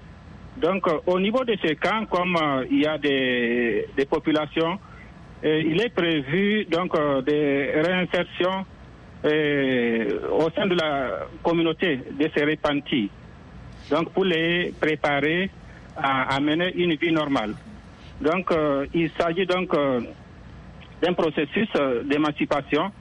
Donc, 0.61 0.87
euh, 0.87 0.99
au 1.07 1.19
niveau 1.19 1.43
de 1.43 1.57
ces 1.61 1.75
camps, 1.75 2.05
comme 2.09 2.37
euh, 2.41 2.63
il 2.71 2.83
y 2.83 2.85
a 2.85 2.97
des, 2.97 3.85
populations, 4.09 4.79
il 5.43 5.81
est 5.81 5.89
prévu 5.93 6.65
donc 6.65 6.93
des 7.25 7.71
réinsertions 7.75 8.63
au 9.23 10.49
sein 10.55 10.67
de 10.67 10.75
la 10.75 11.25
communauté 11.43 11.99
de 12.19 12.29
ces 12.35 12.45
repentis. 12.45 13.09
Donc, 13.89 14.11
pour 14.11 14.23
les 14.23 14.71
préparer 14.79 15.49
à, 15.97 16.35
à 16.35 16.39
mener 16.39 16.71
une 16.75 16.93
vie 16.95 17.11
normale. 17.11 17.55
Donc, 18.21 18.51
il 18.93 19.09
s'agit 19.17 19.47
donc 19.47 19.73
d'un 21.01 21.13
processus 21.13 21.67
euh, 21.75 22.03
d'émancipation 22.03 22.91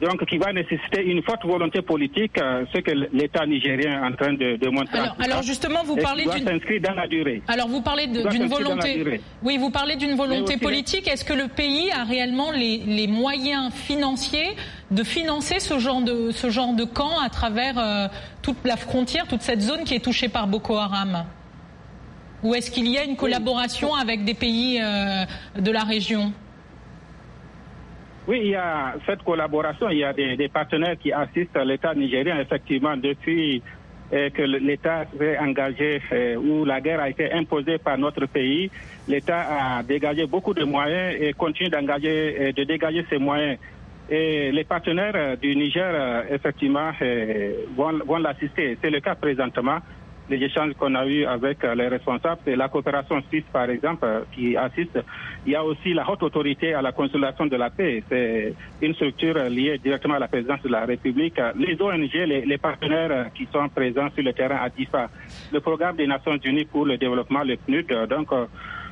donc 0.00 0.24
qui 0.26 0.38
va 0.38 0.52
nécessiter 0.52 1.02
une 1.02 1.22
forte 1.22 1.44
volonté 1.44 1.82
politique, 1.82 2.38
euh, 2.38 2.64
ce 2.74 2.80
que 2.80 2.90
l'État 3.12 3.46
nigérien 3.46 4.02
est 4.02 4.06
en 4.06 4.12
train 4.12 4.32
de, 4.32 4.56
de 4.56 4.68
montrer. 4.68 4.98
Alors, 4.98 5.16
alors 5.20 5.42
justement, 5.42 5.82
vous 5.84 5.96
parlez 5.96 6.24
d'une 6.24 6.46
s'inscrire 6.46 6.80
dans 6.80 6.94
la 6.94 7.06
durée. 7.06 7.42
Alors 7.48 7.68
vous 7.68 7.80
parlez 7.80 8.06
d'une 8.06 8.46
volonté. 8.46 9.20
Oui, 9.42 9.56
vous 9.56 9.70
parlez 9.70 9.96
d'une 9.96 10.16
volonté 10.16 10.56
politique. 10.56 11.08
Est-ce 11.08 11.24
que 11.24 11.32
le 11.32 11.48
pays 11.48 11.90
a 11.92 12.04
réellement 12.04 12.50
les, 12.50 12.78
les, 12.78 13.06
moyens 13.06 13.72
financiers 13.72 14.56
de 14.90 15.02
financer 15.02 15.60
ce 15.60 15.78
genre 15.78 16.02
de 16.02 16.30
ce 16.30 16.50
genre 16.50 16.74
de 16.74 16.84
camp 16.84 17.20
à 17.20 17.28
travers 17.28 17.78
euh, 17.78 18.08
toute 18.42 18.64
la 18.64 18.76
frontière, 18.76 19.26
toute 19.28 19.42
cette 19.42 19.60
zone 19.60 19.84
qui 19.84 19.94
est 19.94 20.04
touchée 20.04 20.28
par 20.28 20.46
Boko 20.46 20.76
Haram? 20.76 21.24
Ou 22.42 22.54
est-ce 22.54 22.70
qu'il 22.70 22.88
y 22.88 22.98
a 22.98 23.04
une 23.04 23.16
collaboration 23.16 23.94
avec 23.94 24.24
des 24.24 24.34
pays 24.34 24.78
de 24.78 25.70
la 25.70 25.82
région? 25.82 26.32
Oui, 28.26 28.40
il 28.42 28.50
y 28.50 28.54
a 28.54 28.94
cette 29.06 29.22
collaboration. 29.22 29.90
Il 29.90 29.98
y 29.98 30.04
a 30.04 30.12
des, 30.14 30.48
partenaires 30.48 30.96
qui 30.98 31.12
assistent 31.12 31.58
l'État 31.64 31.94
nigérien, 31.94 32.38
effectivement, 32.40 32.96
depuis 32.96 33.62
euh, 34.12 34.30
que 34.30 34.42
l'État 34.42 35.04
s'est 35.18 35.38
engagé, 35.38 36.00
euh, 36.10 36.36
où 36.36 36.64
la 36.64 36.80
guerre 36.80 37.00
a 37.00 37.10
été 37.10 37.30
imposée 37.32 37.76
par 37.76 37.98
notre 37.98 38.24
pays. 38.26 38.70
L'État 39.08 39.76
a 39.78 39.82
dégagé 39.82 40.26
beaucoup 40.26 40.54
de 40.54 40.64
moyens 40.64 41.16
et 41.20 41.34
continue 41.34 41.68
d'engager, 41.68 42.36
euh, 42.40 42.52
de 42.52 42.64
dégager 42.64 43.04
ces 43.10 43.18
moyens. 43.18 43.58
Et 44.08 44.52
les 44.52 44.64
partenaires 44.64 45.36
du 45.38 45.56
Niger, 45.56 46.24
effectivement, 46.30 46.90
vont, 47.74 47.98
vont 48.04 48.18
l'assister. 48.18 48.76
C'est 48.82 48.90
le 48.90 49.00
cas 49.00 49.14
présentement 49.14 49.78
les 50.28 50.42
échanges 50.42 50.72
qu'on 50.74 50.94
a 50.94 51.06
eus 51.06 51.24
avec 51.24 51.62
euh, 51.64 51.74
les 51.74 51.88
responsables, 51.88 52.40
c'est 52.44 52.56
la 52.56 52.68
coopération 52.68 53.22
suisse, 53.28 53.44
par 53.52 53.68
exemple, 53.68 54.04
euh, 54.04 54.20
qui 54.32 54.56
assiste. 54.56 54.98
Il 55.46 55.52
y 55.52 55.56
a 55.56 55.64
aussi 55.64 55.92
la 55.92 56.08
haute 56.08 56.22
autorité 56.22 56.74
à 56.74 56.82
la 56.82 56.92
consolidation 56.92 57.46
de 57.46 57.56
la 57.56 57.70
paix. 57.70 58.02
C'est 58.08 58.54
une 58.80 58.94
structure 58.94 59.34
liée 59.50 59.78
directement 59.78 60.14
à 60.14 60.18
la 60.18 60.28
présidence 60.28 60.62
de 60.62 60.68
la 60.68 60.84
République. 60.84 61.38
Les 61.56 61.80
ONG, 61.80 62.12
les, 62.14 62.58
partenaires 62.58 63.26
qui 63.34 63.46
sont 63.52 63.68
présents 63.68 64.08
sur 64.14 64.24
le 64.24 64.32
terrain 64.32 64.58
à 64.62 64.70
DIFA, 64.70 65.10
le 65.52 65.60
programme 65.60 65.96
des 65.96 66.06
Nations 66.06 66.38
Unies 66.42 66.64
pour 66.64 66.86
le 66.86 66.96
développement, 66.96 67.42
le 67.42 67.56
PNUD, 67.56 68.08
donc 68.08 68.30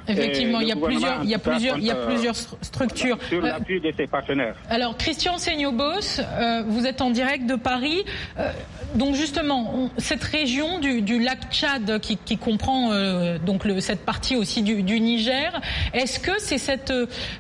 Effectivement, 0.09 0.61
il 0.61 0.69
y, 0.69 0.73
a 0.73 0.77
plusieurs, 0.77 1.23
il 1.23 1.31
y 1.31 1.35
a 1.35 1.39
plusieurs, 1.39 1.79
il 1.79 1.85
y 1.85 1.91
a 1.91 1.95
plusieurs 1.95 2.35
structures. 2.35 3.19
Sur 3.29 3.41
l'appui 3.41 3.81
de 3.81 3.93
ses 3.97 4.07
partenaires. 4.07 4.57
Alors, 4.69 4.97
Christian 4.97 5.39
Seignobos, 5.39 6.21
euh, 6.21 6.63
vous 6.67 6.87
êtes 6.87 7.01
en 7.01 7.11
direct 7.11 7.47
de 7.47 7.55
Paris. 7.55 8.05
Euh, 8.39 8.51
donc, 8.95 9.15
justement, 9.15 9.91
cette 9.99 10.25
région 10.25 10.81
du, 10.81 11.03
du, 11.03 11.21
lac 11.21 11.51
Tchad 11.53 12.01
qui, 12.01 12.17
qui 12.17 12.37
comprend 12.37 12.93
euh, 12.93 13.39
donc 13.39 13.65
le, 13.65 13.81
cette 13.81 14.05
partie 14.05 14.37
aussi 14.37 14.63
du, 14.63 14.83
du 14.83 15.01
Niger, 15.01 15.61
est-ce 15.95 16.19
que 16.19 16.33
c'est 16.39 16.59
cette, 16.59 16.93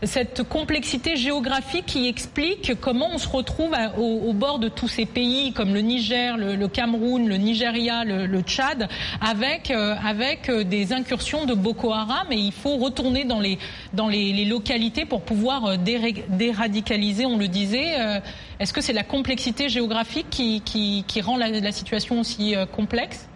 cette 0.02 0.42
complexité 0.44 1.16
géographique 1.16 1.86
qui 1.86 2.08
explique 2.08 2.72
comment 2.80 3.08
on 3.12 3.18
se 3.18 3.28
retrouve 3.28 3.74
au, 3.98 4.22
au, 4.28 4.32
bord 4.32 4.58
de 4.58 4.68
tous 4.68 4.88
ces 4.88 5.04
pays 5.06 5.52
comme 5.52 5.74
le 5.74 5.80
Niger, 5.80 6.36
le, 6.36 6.54
le 6.54 6.68
Cameroun, 6.68 7.28
le 7.28 7.36
Nigeria, 7.36 8.04
le, 8.04 8.26
le 8.26 8.40
Tchad, 8.40 8.88
avec, 9.20 9.70
avec 9.70 10.50
des 10.50 10.92
incursions 10.92 11.44
de 11.44 11.54
Boko 11.54 11.92
Haram 11.92 12.28
et 12.30 12.36
il 12.36 12.51
faut 12.52 12.76
retourner 12.76 13.24
dans 13.24 13.40
les, 13.40 13.58
dans 13.92 14.08
les, 14.08 14.44
localités 14.44 15.04
pour 15.04 15.22
pouvoir 15.22 15.66
euh, 15.66 15.76
déradicaliser, 15.76 17.26
on 17.26 17.38
le 17.38 17.48
disait. 17.48 18.00
Euh, 18.00 18.20
est-ce 18.60 18.72
que 18.72 18.80
c'est 18.80 18.92
la 18.92 19.02
complexité 19.02 19.68
géographique 19.68 20.28
qui, 20.30 20.62
qui, 20.62 21.20
rend 21.20 21.36
la, 21.36 21.72
situation 21.72 22.20
aussi 22.20 22.54
euh, 22.54 22.66
complexe? 22.66 23.28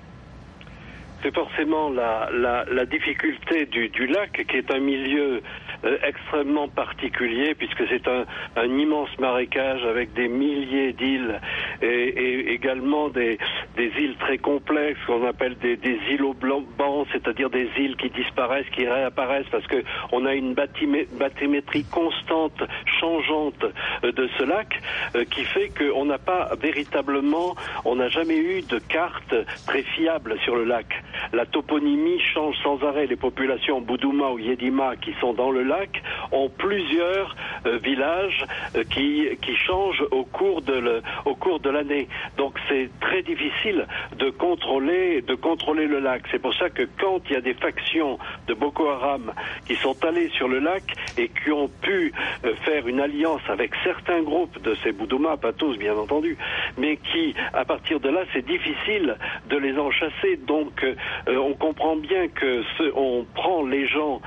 C'est 1.23 1.35
forcément 1.35 1.91
la, 1.91 2.29
la, 2.71 2.87
difficulté 2.87 3.67
du, 3.67 4.07
lac, 4.07 4.47
qui 4.49 4.57
est 4.57 4.71
un 4.71 4.79
milieu 4.79 5.43
euh, 5.85 5.99
extrêmement 6.03 6.69
particulier 6.69 7.55
puisque 7.55 7.83
c'est 7.89 8.07
un, 8.09 8.25
immense 8.67 9.11
marécage 9.19 9.85
avec 9.85 10.13
des 10.15 10.29
milliers 10.29 10.93
d'îles 10.93 11.41
et, 11.83 12.53
également 12.53 13.09
des, 13.09 13.39
îles 13.77 14.17
très 14.19 14.39
complexes 14.39 14.99
qu'on 15.07 15.27
appelle 15.27 15.57
des, 15.59 15.77
des 15.77 15.99
îlots 16.11 16.35
blancs, 16.35 16.67
c'est-à-dire 17.13 17.51
des 17.51 17.69
îles 17.79 17.97
qui 17.97 18.11
disparaissent, 18.11 18.69
qui 18.75 18.87
réapparaissent 18.87 19.49
parce 19.51 19.67
que 19.67 19.83
on 20.13 20.27
a 20.27 20.35
une 20.35 20.55
bathymétrie 20.55 21.85
constante, 21.85 22.63
changeante 23.01 23.65
euh, 24.05 24.13
de 24.13 24.29
ce 24.39 24.45
lac 24.45 24.81
euh, 25.15 25.25
qui 25.25 25.45
fait 25.45 25.71
qu'on 25.77 26.05
n'a 26.05 26.19
pas 26.19 26.51
véritablement, 26.61 27.55
on 27.85 27.97
n'a 27.97 28.09
jamais 28.09 28.37
eu 28.37 28.63
de 28.63 28.79
carte 28.79 29.35
très 29.67 29.83
fiable 29.83 30.37
sur 30.45 30.57
le 30.57 30.65
lac. 30.65 31.03
La 31.33 31.47
toponymie 31.47 32.21
change 32.21 32.57
sans 32.63 32.83
arrêt. 32.83 33.07
Les 33.07 33.17
populations 33.17 33.81
Boudouma 33.81 34.31
ou 34.31 34.39
Yedima 34.39 34.97
qui 34.97 35.13
sont 35.21 35.33
dans 35.33 35.51
le 35.51 35.63
lac 35.67 36.03
ont 36.33 36.49
plusieurs 36.49 37.37
euh, 37.67 37.79
villages 37.79 38.45
euh, 38.77 38.85
qui, 38.85 39.29
qui 39.43 39.57
changent 39.57 40.05
au 40.11 40.25
cours 40.25 40.63
de 40.63 40.73
le, 40.75 41.03
au 41.25 41.35
cours 41.35 41.61
de 41.61 41.71
l'année. 41.71 42.09
Donc 42.37 42.59
c'est 42.69 42.89
très 43.01 43.23
difficile 43.23 43.87
de 44.19 44.31
contrôler 44.31 45.23
de 45.23 45.35
contrôler 45.35 45.87
le 45.87 46.01
lac. 46.01 46.23
C'est 46.31 46.39
pour 46.41 46.55
ça 46.55 46.71
que 46.71 46.83
quand 47.01 47.21
il 47.29 47.33
y 47.33 47.37
a 47.37 47.41
des 47.41 47.55
factions 47.55 48.19
de 48.47 48.55
Boko 48.55 48.89
Haram 48.89 49.33
qui 49.67 49.77
sont 49.77 49.97
allées 50.05 50.29
sur 50.31 50.49
le 50.49 50.59
lac 50.59 50.83
et 51.19 51.29
qui 51.29 51.51
ont 51.51 51.69
pu 51.69 52.13
euh, 52.45 52.55
faire 52.65 52.87
une 52.87 53.01
alliance 53.01 53.43
avec 53.49 53.73
certains 53.85 54.23
groupes 54.23 54.61
de 54.63 54.75
ces 54.83 54.93
Boudouma, 54.93 55.37
pas 55.37 55.53
tous 55.53 55.77
bien 55.77 55.97
entendu, 55.97 56.37
mais 56.79 56.97
qui 56.97 57.35
à 57.53 57.65
partir 57.65 58.01
de 58.01 58.09
là 58.09 58.23
c'est 58.33 58.47
difficile 58.47 59.17
de 59.49 59.57
les 59.57 59.79
en 59.79 59.91
chasser. 59.91 60.37
Donc 60.47 60.85
on 61.27 61.55
comprend 61.55 61.97
bien 61.97 62.29
que 62.29 62.63
ce, 62.77 62.93
on 62.95 63.25
prend 63.35 63.65
les 63.65 63.87
gens 63.87 64.21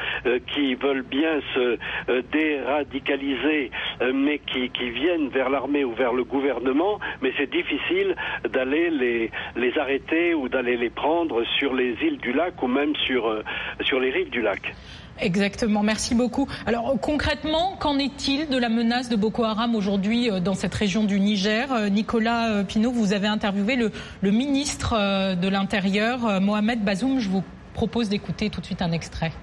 qui 0.53 0.75
veulent 0.75 1.03
bien 1.03 1.28
se 1.53 1.77
euh, 2.09 2.21
déradicaliser, 2.31 3.71
euh, 4.01 4.11
mais 4.13 4.39
qui, 4.39 4.69
viennent 4.89 5.29
vers 5.29 5.49
l'armée 5.49 5.83
ou 5.83 5.93
vers 5.93 6.13
le 6.13 6.23
gouvernement, 6.23 6.99
mais 7.21 7.31
c'est 7.37 7.51
difficile 7.51 8.15
d'aller 8.49 8.89
les, 8.89 9.31
les 9.55 9.77
arrêter 9.77 10.33
ou 10.33 10.49
d'aller 10.49 10.77
les 10.77 10.89
prendre 10.89 11.43
sur 11.57 11.73
les 11.73 11.95
îles 12.01 12.17
du 12.17 12.33
lac 12.33 12.61
ou 12.63 12.67
même 12.67 12.95
sur, 13.07 13.27
euh, 13.27 13.43
sur 13.81 13.99
les 13.99 14.09
rives 14.09 14.29
du 14.29 14.41
lac. 14.41 14.73
Exactement, 15.21 15.83
merci 15.83 16.15
beaucoup. 16.15 16.47
Alors 16.65 16.95
concrètement, 17.01 17.75
qu'en 17.77 17.99
est-il 17.99 18.47
de 18.47 18.57
la 18.57 18.69
menace 18.69 19.09
de 19.09 19.17
Boko 19.17 19.43
Haram 19.43 19.75
aujourd'hui 19.75 20.29
dans 20.41 20.53
cette 20.53 20.73
région 20.73 21.03
du 21.03 21.19
Niger? 21.19 21.67
Nicolas 21.91 22.63
Pinault, 22.63 22.93
vous 22.93 23.11
avez 23.11 23.27
interviewé 23.27 23.75
le 23.75 24.31
ministre 24.31 24.95
de 25.35 25.47
l'Intérieur, 25.49 26.39
Mohamed 26.39 26.85
Bazoum. 26.85 27.19
Je 27.19 27.27
vous 27.27 27.43
propose 27.73 28.07
d'écouter 28.07 28.49
tout 28.49 28.61
de 28.61 28.65
suite 28.65 28.81
un 28.81 28.93
extrait. 28.93 29.33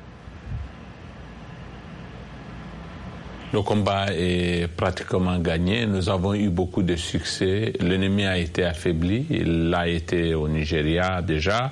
Le 3.53 3.63
combat 3.63 4.07
est 4.13 4.67
pratiquement 4.67 5.39
gagné. 5.39 5.87
Nous 5.87 6.09
avons 6.09 6.35
eu 6.35 6.49
beaucoup 6.49 6.83
de 6.83 6.97
succès. 6.97 7.73
L'ennemi 7.81 8.27
a 8.27 8.39
été 8.39 8.65
affaibli. 8.65 9.25
Il 9.31 9.71
l'a 9.71 9.87
été 9.89 10.35
au 10.35 10.49
Nigeria 10.49 11.23
déjà. 11.23 11.71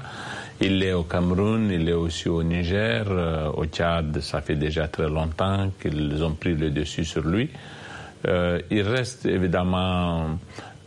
Il 0.61 0.83
est 0.85 0.93
au 0.93 1.02
Cameroun, 1.02 1.71
il 1.73 1.88
est 1.88 1.93
aussi 1.93 2.28
au 2.28 2.43
Niger. 2.45 3.07
Euh, 3.09 3.50
au 3.57 3.66
Tchad, 3.66 4.21
ça 4.21 4.40
fait 4.40 4.54
déjà 4.54 4.87
très 4.87 5.09
longtemps 5.09 5.71
qu'ils 5.83 6.23
ont 6.23 6.35
pris 6.35 6.54
le 6.54 6.71
dessus 6.71 7.04
sur 7.04 7.26
lui. 7.26 7.50
Euh, 8.28 8.61
il 8.71 8.83
reste 8.83 9.26
évidemment 9.26 10.38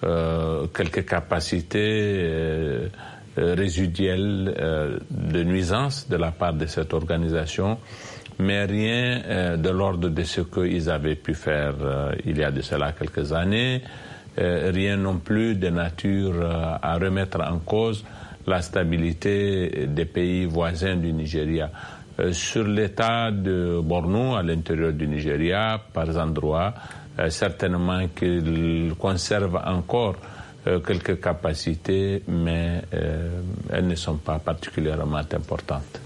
euh, 0.06 0.68
quelques 0.68 1.06
capacités 1.06 2.80
résiduelles 3.36 4.56
de 5.12 5.44
nuisance 5.44 6.08
de 6.10 6.16
la 6.16 6.32
part 6.32 6.54
de 6.54 6.66
cette 6.66 6.94
organisation 6.94 7.78
mais 8.40 8.66
rien 8.66 9.22
euh, 9.26 9.58
de 9.58 9.70
l'ordre 9.70 10.10
de 10.10 10.24
ce 10.24 10.42
qu'ils 10.42 10.90
avaient 10.90 11.16
pu 11.16 11.34
faire 11.34 11.74
euh, 11.82 12.12
il 12.26 12.38
y 12.38 12.44
a 12.44 12.52
de 12.52 12.62
cela 12.62 12.92
quelques 12.92 13.34
années, 13.34 13.82
euh, 14.40 14.72
rien 14.74 14.98
non 14.98 15.18
plus 15.18 15.56
de 15.56 15.70
nature 15.70 16.36
à 16.82 16.96
remettre 16.98 17.42
en 17.42 17.60
cause 17.60 18.04
la 18.46 18.62
stabilité 18.62 19.88
des 19.88 20.06
pays 20.06 20.46
voisins 20.46 20.96
du 20.96 21.12
Nigeria. 21.12 21.70
sur 22.32 22.64
l'état 22.64 23.30
de 23.32 23.80
Borno, 23.84 24.36
à 24.36 24.42
l'intérieur 24.42 24.94
du 24.94 25.06
Nigeria, 25.08 25.80
par 25.94 26.10
endroits, 26.18 26.74
certainement 27.30 28.08
qu'il 28.16 28.94
conserve 28.98 29.56
encore 29.66 30.16
quelques 30.86 31.20
capacités, 31.22 32.24
mais 32.28 32.82
elles 33.70 33.86
ne 33.88 33.96
sont 33.96 34.18
pas 34.18 34.40
particulièrement 34.40 35.18
importantes. 35.18 36.00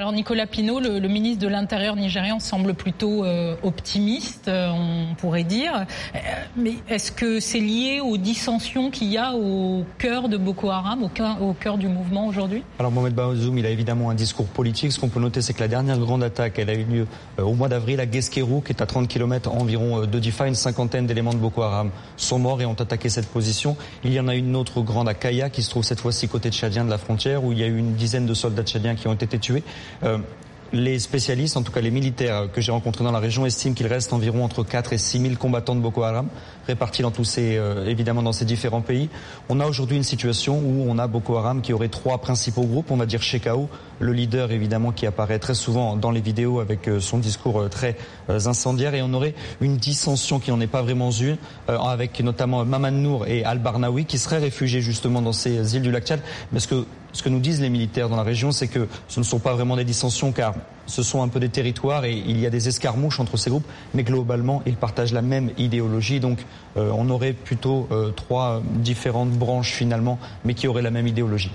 Alors 0.00 0.12
Nicolas 0.12 0.46
Pinault, 0.46 0.78
le, 0.78 1.00
ministre 1.08 1.42
de 1.42 1.48
l'Intérieur 1.48 1.96
nigérian, 1.96 2.38
semble 2.38 2.72
plutôt 2.72 3.24
euh, 3.24 3.56
optimiste, 3.64 4.46
euh, 4.46 4.70
on 4.70 5.16
pourrait 5.16 5.42
dire. 5.42 5.86
Euh, 6.14 6.18
mais 6.56 6.74
est-ce 6.88 7.10
que 7.10 7.40
c'est 7.40 7.58
lié 7.58 7.98
aux 8.00 8.16
dissensions 8.16 8.92
qu'il 8.92 9.08
y 9.08 9.18
a 9.18 9.34
au 9.34 9.84
cœur 9.98 10.28
de 10.28 10.36
Boko 10.36 10.70
Haram, 10.70 11.02
au 11.02 11.08
cœur, 11.08 11.42
au 11.42 11.52
cœur 11.52 11.78
du 11.78 11.88
mouvement 11.88 12.28
aujourd'hui? 12.28 12.62
Alors 12.78 12.92
Mohamed 12.92 13.14
Bazoum, 13.14 13.58
il 13.58 13.66
a 13.66 13.70
évidemment 13.70 14.08
un 14.08 14.14
discours 14.14 14.46
politique. 14.46 14.92
Ce 14.92 15.00
qu'on 15.00 15.08
peut 15.08 15.18
noter, 15.18 15.42
c'est 15.42 15.52
que 15.52 15.58
la 15.58 15.66
dernière 15.66 15.98
grande 15.98 16.22
attaque, 16.22 16.60
elle 16.60 16.70
a 16.70 16.74
eu 16.74 16.84
lieu 16.84 17.06
au 17.36 17.54
mois 17.54 17.68
d'avril 17.68 17.98
à 17.98 18.06
Guesquerou, 18.06 18.60
qui 18.60 18.70
est 18.70 18.80
à 18.80 18.86
30 18.86 19.08
km 19.08 19.50
environ 19.50 20.06
de 20.06 20.18
Difa. 20.20 20.46
Une 20.46 20.54
cinquantaine 20.54 21.08
d'éléments 21.08 21.34
de 21.34 21.38
Boko 21.38 21.62
Haram 21.62 21.90
sont 22.16 22.38
morts 22.38 22.62
et 22.62 22.66
ont 22.66 22.74
attaqué 22.74 23.08
cette 23.08 23.26
position. 23.26 23.76
Il 24.04 24.12
y 24.12 24.20
en 24.20 24.28
a 24.28 24.36
une 24.36 24.54
autre 24.54 24.80
grande 24.80 25.08
à 25.08 25.14
Kaya, 25.14 25.50
qui 25.50 25.64
se 25.64 25.70
trouve 25.70 25.82
cette 25.82 25.98
fois-ci 25.98 26.28
côté 26.28 26.52
tchadien 26.52 26.84
de 26.84 26.90
la 26.90 26.98
frontière, 26.98 27.42
où 27.42 27.50
il 27.50 27.58
y 27.58 27.64
a 27.64 27.66
eu 27.66 27.78
une 27.78 27.94
dizaine 27.94 28.26
de 28.26 28.34
soldats 28.34 28.62
tchadiens 28.62 28.94
qui 28.94 29.08
ont 29.08 29.14
été 29.14 29.40
tués. 29.40 29.64
Euh, 30.04 30.18
les 30.72 30.98
spécialistes, 30.98 31.56
en 31.56 31.62
tout 31.62 31.72
cas 31.72 31.80
les 31.80 31.90
militaires 31.90 32.48
que 32.52 32.60
j'ai 32.60 32.72
rencontrés 32.72 33.02
dans 33.02 33.12
la 33.12 33.18
région, 33.20 33.46
estiment 33.46 33.74
qu'il 33.74 33.86
reste 33.86 34.12
environ 34.12 34.44
entre 34.44 34.64
4 34.64 34.92
et 34.92 34.98
6 34.98 35.20
000 35.20 35.34
combattants 35.36 35.74
de 35.74 35.80
Boko 35.80 36.02
Haram, 36.02 36.28
répartis 36.66 37.00
dans 37.00 37.10
tous 37.10 37.24
ces, 37.24 37.56
euh, 37.56 37.86
évidemment 37.86 38.22
dans 38.22 38.34
ces 38.34 38.44
différents 38.44 38.82
pays. 38.82 39.08
On 39.48 39.60
a 39.60 39.66
aujourd'hui 39.66 39.96
une 39.96 40.02
situation 40.02 40.58
où 40.58 40.84
on 40.86 40.98
a 40.98 41.06
Boko 41.06 41.36
Haram 41.36 41.62
qui 41.62 41.72
aurait 41.72 41.88
trois 41.88 42.18
principaux 42.18 42.64
groupes, 42.64 42.90
on 42.90 42.98
va 42.98 43.06
dire 43.06 43.22
Shekau, 43.22 43.70
le 43.98 44.12
leader 44.12 44.52
évidemment 44.52 44.92
qui 44.92 45.06
apparaît 45.06 45.38
très 45.38 45.54
souvent 45.54 45.96
dans 45.96 46.10
les 46.10 46.20
vidéos 46.20 46.60
avec 46.60 46.88
son 47.00 47.18
discours 47.18 47.68
très 47.70 47.96
incendiaire 48.28 48.94
et 48.94 49.02
on 49.02 49.12
aurait 49.14 49.34
une 49.60 49.76
dissension 49.76 50.38
qui 50.38 50.50
n'en 50.50 50.60
est 50.60 50.68
pas 50.68 50.82
vraiment 50.82 51.10
une 51.10 51.36
avec 51.66 52.20
notamment 52.20 52.64
Maman 52.64 52.92
Nour 52.92 53.26
et 53.26 53.42
Al-Barnawi 53.42 54.04
qui 54.04 54.18
seraient 54.18 54.38
réfugiés 54.38 54.82
justement 54.82 55.20
dans 55.20 55.32
ces 55.32 55.74
îles 55.74 55.82
du 55.82 55.90
lac 55.90 56.04
Tchad. 56.04 56.20
Mais 56.52 56.60
ce 56.60 56.68
que, 56.68 56.84
ce 57.18 57.22
que 57.24 57.28
nous 57.28 57.40
disent 57.40 57.60
les 57.60 57.68
militaires 57.68 58.08
dans 58.08 58.16
la 58.16 58.22
région, 58.22 58.52
c'est 58.52 58.68
que 58.68 58.86
ce 59.08 59.18
ne 59.18 59.24
sont 59.24 59.40
pas 59.40 59.52
vraiment 59.52 59.74
des 59.74 59.84
dissensions 59.84 60.30
car 60.30 60.54
ce 60.86 61.02
sont 61.02 61.20
un 61.20 61.26
peu 61.26 61.40
des 61.40 61.48
territoires 61.48 62.04
et 62.04 62.12
il 62.12 62.38
y 62.38 62.46
a 62.46 62.50
des 62.50 62.68
escarmouches 62.68 63.18
entre 63.18 63.36
ces 63.36 63.50
groupes, 63.50 63.66
mais 63.92 64.04
globalement, 64.04 64.62
ils 64.66 64.76
partagent 64.76 65.12
la 65.12 65.20
même 65.20 65.50
idéologie. 65.58 66.20
Donc, 66.20 66.38
euh, 66.76 66.92
on 66.96 67.10
aurait 67.10 67.32
plutôt 67.32 67.88
euh, 67.90 68.12
trois 68.12 68.62
différentes 68.76 69.30
branches 69.30 69.72
finalement, 69.72 70.20
mais 70.44 70.54
qui 70.54 70.68
auraient 70.68 70.80
la 70.80 70.92
même 70.92 71.08
idéologie. 71.08 71.50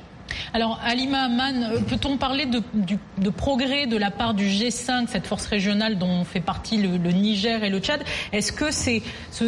Alors, 0.54 0.80
Alima 0.84 1.24
Aman, 1.24 1.64
euh, 1.64 1.80
peut-on 1.80 2.18
parler 2.18 2.46
de, 2.46 3.30
progrès 3.30 3.88
de 3.88 3.96
la 3.96 4.12
part 4.12 4.34
du 4.34 4.48
G5, 4.48 5.08
cette 5.08 5.28
force 5.28 5.46
régionale 5.48 5.98
dont 5.98 6.26
fait 6.26 6.42
partie 6.42 6.78
le, 6.78 6.98
Niger 7.12 7.64
et 7.64 7.70
le 7.70 7.80
Tchad? 7.80 8.04
Est-ce 8.34 8.52
que 8.52 8.70
c'est 8.72 9.02
ce, 9.32 9.46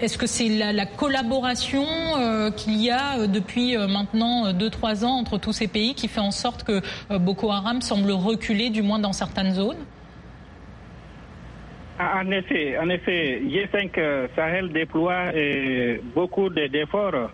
est-ce 0.00 0.18
que 0.18 0.26
c'est 0.26 0.48
la, 0.48 0.86
collaboration 0.86 1.84
euh, 2.18 2.50
qu'il 2.50 2.82
y 2.82 2.90
a 2.90 3.18
euh, 3.18 3.26
depuis 3.26 3.76
euh, 3.76 3.86
maintenant 3.86 4.52
2-3 4.52 5.04
ans 5.04 5.18
entre 5.18 5.38
tous 5.38 5.52
ces 5.52 5.68
pays 5.68 5.94
qui 5.94 6.08
fait 6.08 6.20
en 6.20 6.30
sorte 6.30 6.64
que 6.64 6.80
Boko 7.18 7.50
Haram 7.50 7.80
semble 7.80 8.10
reculer, 8.10 8.70
du 8.70 8.82
moins 8.82 8.98
dans 8.98 9.12
certaines 9.12 9.52
zones? 9.52 9.84
Ah, 11.98 12.22
en 12.24 12.30
effet, 12.30 12.78
en 12.78 12.88
effet, 12.90 13.42
G5 13.44 14.28
Sahel 14.36 14.72
déploie 14.72 15.32
beaucoup 16.14 16.48
d'efforts 16.48 17.30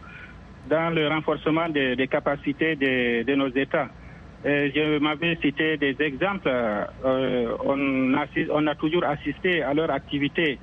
dans 0.70 0.94
le 0.94 1.06
renforcement 1.08 1.68
des, 1.68 2.08
capacités 2.10 2.74
de, 2.74 3.34
nos 3.34 3.48
États. 3.48 3.88
je 4.44 4.98
m'avais 4.98 5.36
cité 5.42 5.76
des 5.76 5.94
exemples. 6.00 6.50
on, 7.04 8.66
a, 8.66 8.74
toujours 8.76 9.04
assisté 9.04 9.62
à 9.62 9.74
leur 9.74 9.90
activité 9.90 10.58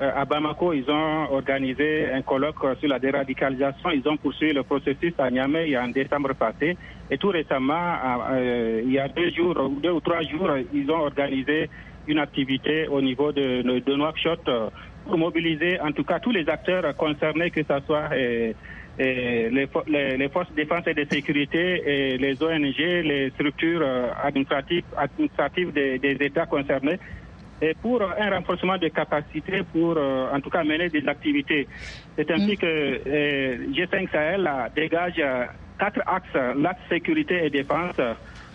à 0.00 0.24
Bamako, 0.24 0.72
ils 0.72 0.88
ont 0.90 1.32
organisé 1.32 2.10
un 2.12 2.22
colloque 2.22 2.56
sur 2.78 2.88
la 2.88 2.98
déradicalisation. 2.98 3.90
Ils 3.90 4.06
ont 4.08 4.16
poursuivi 4.16 4.52
le 4.52 4.62
processus 4.62 5.12
à 5.18 5.30
Niamey 5.30 5.76
en 5.76 5.88
décembre 5.88 6.34
passé. 6.34 6.76
Et 7.10 7.18
tout 7.18 7.28
récemment, 7.28 7.94
euh, 8.30 8.82
il 8.84 8.92
y 8.92 8.98
a 8.98 9.08
deux 9.08 9.30
jours, 9.30 9.54
deux 9.82 9.90
ou 9.90 10.00
trois 10.00 10.22
jours, 10.22 10.50
ils 10.72 10.88
ont 10.90 11.00
organisé 11.00 11.68
une 12.06 12.18
activité 12.20 12.86
au 12.88 13.00
niveau 13.02 13.32
de, 13.32 13.62
de 13.62 13.94
Nouakchott 13.94 14.48
pour 15.04 15.18
mobiliser 15.18 15.80
en 15.80 15.90
tout 15.92 16.04
cas 16.04 16.20
tous 16.20 16.30
les 16.32 16.48
acteurs 16.48 16.96
concernés, 16.96 17.50
que 17.50 17.62
ce 17.62 17.80
soit 17.86 18.08
euh, 18.12 18.52
les, 18.98 20.28
forces 20.28 20.50
de 20.50 20.56
défense 20.56 20.86
et 20.86 20.94
de 20.94 21.06
sécurité, 21.10 21.82
et 21.86 22.18
les 22.18 22.42
ONG, 22.42 22.78
les 22.78 23.30
structures 23.30 23.84
administratives, 24.22 24.84
administratives 24.96 25.72
des 25.72 26.16
États 26.20 26.46
concernés 26.46 26.98
et 27.60 27.74
pour 27.74 28.02
un 28.02 28.30
renforcement 28.30 28.78
des 28.78 28.90
capacités 28.90 29.62
pour, 29.72 29.94
euh, 29.96 30.30
en 30.32 30.40
tout 30.40 30.50
cas, 30.50 30.64
mener 30.64 30.88
des 30.88 31.06
activités. 31.06 31.66
C'est 32.16 32.30
ainsi 32.30 32.52
mm. 32.52 32.56
que 32.56 32.66
euh, 32.66 33.66
G5 33.72 34.10
Sahel 34.10 34.48
dégage 34.74 35.20
quatre 35.78 36.00
axes, 36.06 36.56
l'axe 36.56 36.80
sécurité 36.88 37.46
et 37.46 37.50
défense, 37.50 37.96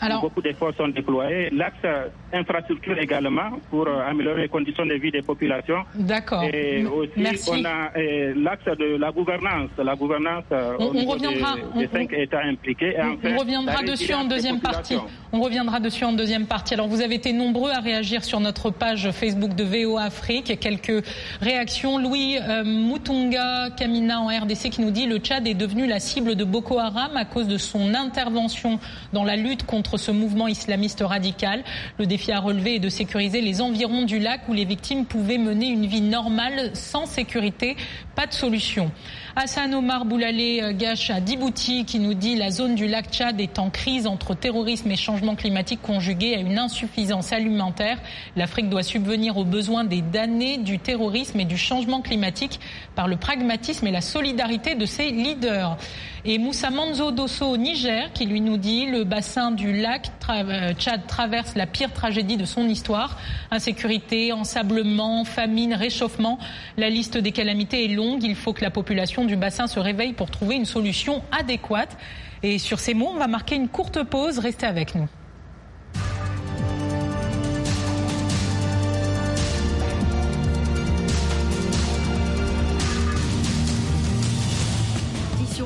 alors, 0.03 0.21
beaucoup 0.21 0.41
d'efforts 0.41 0.73
sont 0.75 0.87
déployés. 0.89 1.49
L'axe 1.51 1.85
infrastructure 2.33 2.97
également 2.97 3.59
pour 3.69 3.87
euh, 3.87 4.09
améliorer 4.09 4.43
les 4.43 4.47
conditions 4.49 4.85
de 4.85 4.95
vie 4.95 5.11
des 5.11 5.21
populations. 5.21 5.83
D'accord. 5.95 6.43
Et 6.43 6.85
aussi, 6.85 7.49
on 7.49 7.63
a 7.63 7.91
euh, 7.97 8.33
l'axe 8.35 8.65
de 8.65 8.97
la 8.97 9.11
gouvernance. 9.11 9.69
La 9.77 9.95
gouvernance 9.95 10.43
euh, 10.51 10.75
on, 10.79 10.85
au 10.85 11.11
reviendra, 11.11 11.55
des, 11.75 11.87
cinq 11.87 12.11
États 12.13 12.43
impliqués. 12.43 12.95
on, 13.23 13.37
reviendra 13.37 13.83
dessus 13.83 14.13
en 14.13 14.25
deuxième 14.25 14.59
partie. 14.59 14.97
On 15.31 15.41
reviendra 15.41 15.79
dessus 15.79 16.03
en 16.05 16.13
deuxième 16.13 16.47
partie. 16.47 16.73
Alors, 16.73 16.87
vous 16.87 17.01
avez 17.01 17.15
été 17.15 17.33
nombreux 17.33 17.71
à 17.71 17.79
réagir 17.79 18.23
sur 18.23 18.39
notre 18.39 18.69
page 18.71 19.11
Facebook 19.11 19.55
de 19.55 19.63
VO 19.63 19.97
Afrique. 19.97 20.59
Quelques 20.59 21.05
réactions. 21.41 21.97
Louis 21.97 22.37
Moutunga 22.65 23.69
Kamina 23.77 24.19
en 24.19 24.27
RDC 24.27 24.69
qui 24.69 24.81
nous 24.81 24.91
dit 24.91 25.05
le 25.05 25.17
Tchad 25.17 25.47
est 25.47 25.53
devenu 25.53 25.87
la 25.87 25.99
cible 25.99 26.35
de 26.35 26.43
Boko 26.43 26.79
Haram 26.79 27.15
à 27.15 27.25
cause 27.25 27.47
de 27.47 27.57
son 27.57 27.93
intervention 27.93 28.79
dans 29.11 29.23
la 29.23 29.35
lutte 29.35 29.65
contre 29.65 29.92
ce 29.97 30.11
mouvement 30.11 30.47
islamiste 30.47 31.01
radical. 31.05 31.63
Le 31.97 32.05
défi 32.05 32.31
à 32.31 32.39
relever 32.39 32.75
est 32.75 32.79
de 32.79 32.89
sécuriser 32.89 33.41
les 33.41 33.61
environs 33.61 34.03
du 34.03 34.19
lac 34.19 34.41
où 34.47 34.53
les 34.53 34.65
victimes 34.65 35.05
pouvaient 35.05 35.37
mener 35.37 35.67
une 35.67 35.85
vie 35.85 36.01
normale 36.01 36.71
sans 36.73 37.05
sécurité. 37.05 37.75
Pas 38.15 38.27
de 38.27 38.33
solution. 38.33 38.91
Hassan 39.35 39.73
Omar 39.73 40.05
Boulalé 40.05 40.59
euh, 40.61 40.73
gâche 40.73 41.09
à 41.09 41.23
Djibouti 41.23 41.85
qui 41.85 41.97
nous 41.97 42.13
dit 42.13 42.35
la 42.35 42.51
zone 42.51 42.75
du 42.75 42.87
lac 42.87 43.09
Tchad 43.09 43.41
est 43.41 43.57
en 43.57 43.71
crise 43.71 44.05
entre 44.05 44.35
terrorisme 44.35 44.91
et 44.91 44.95
changement 44.95 45.33
climatique 45.35 45.81
conjugué 45.81 46.35
à 46.35 46.39
une 46.39 46.59
insuffisance 46.59 47.33
alimentaire. 47.33 47.97
L'Afrique 48.35 48.69
doit 48.69 48.83
subvenir 48.83 49.37
aux 49.37 49.43
besoins 49.45 49.85
des 49.85 50.03
damnés 50.03 50.57
du 50.57 50.77
terrorisme 50.77 51.39
et 51.39 51.45
du 51.45 51.57
changement 51.57 52.01
climatique 52.01 52.59
par 52.95 53.07
le 53.07 53.17
pragmatisme 53.17 53.87
et 53.87 53.91
la 53.91 54.01
solidarité 54.01 54.75
de 54.75 54.85
ses 54.85 55.09
leaders. 55.09 55.77
Et 56.25 56.37
Moussa 56.37 56.69
Manzo 56.69 57.11
Dosso 57.11 57.45
au 57.47 57.57
Niger 57.57 58.13
qui 58.13 58.25
lui 58.25 58.39
nous 58.39 58.57
dit 58.57 58.85
le 58.85 59.03
bassin 59.03 59.51
du 59.51 59.73
lac 59.73 59.82
euh, 60.29 60.73
Tchad 60.73 61.07
traverse 61.07 61.55
la 61.55 61.65
pire 61.65 61.91
tragédie 61.91 62.37
de 62.37 62.45
son 62.45 62.67
histoire. 62.67 63.17
Insécurité, 63.51 64.31
ensablement, 64.33 65.25
famine, 65.25 65.73
réchauffement. 65.73 66.39
La 66.77 66.89
liste 66.89 67.17
des 67.17 67.31
calamités 67.31 67.85
est 67.85 67.95
longue. 67.95 68.23
Il 68.23 68.35
faut 68.35 68.53
que 68.53 68.63
la 68.63 68.71
population 68.71 69.25
du 69.25 69.35
bassin 69.35 69.67
se 69.67 69.79
réveille 69.79 70.13
pour 70.13 70.31
trouver 70.31 70.55
une 70.55 70.65
solution 70.65 71.23
adéquate. 71.31 71.97
Et 72.43 72.59
sur 72.59 72.79
ces 72.79 72.93
mots, 72.93 73.11
on 73.13 73.17
va 73.17 73.27
marquer 73.27 73.55
une 73.55 73.69
courte 73.69 74.03
pause. 74.03 74.39
Restez 74.39 74.65
avec 74.65 74.95
nous. 74.95 75.07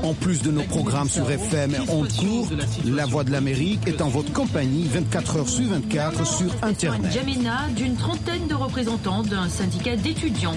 En 0.08 0.13
plus 0.13 0.41
de 0.41 0.52
nos 0.52 0.63
programmes 0.63 1.10
sur 1.10 1.30
FM 1.30 1.76
et 1.76 1.91
ondes 1.91 2.13
courtes, 2.13 2.54
La 2.86 3.06
Voix 3.06 3.26
de 3.26 3.32
l'Amérique 3.32 3.86
est 3.88 4.02
en 4.02 4.08
votre 4.08 4.32
compagnie 4.32 4.88
24 4.88 5.36
heures 5.36 5.50
sur 5.50 5.65
24 5.67 6.26
sur 6.26 6.50
Internet. 6.62 7.12
Jamena 7.12 7.67
d'une 7.76 7.98
trentaine 7.98 8.48
de 8.48 8.54
représentants 8.54 9.24
d'un 9.24 9.50
syndicat 9.50 9.98
d'étudiants. 9.98 10.56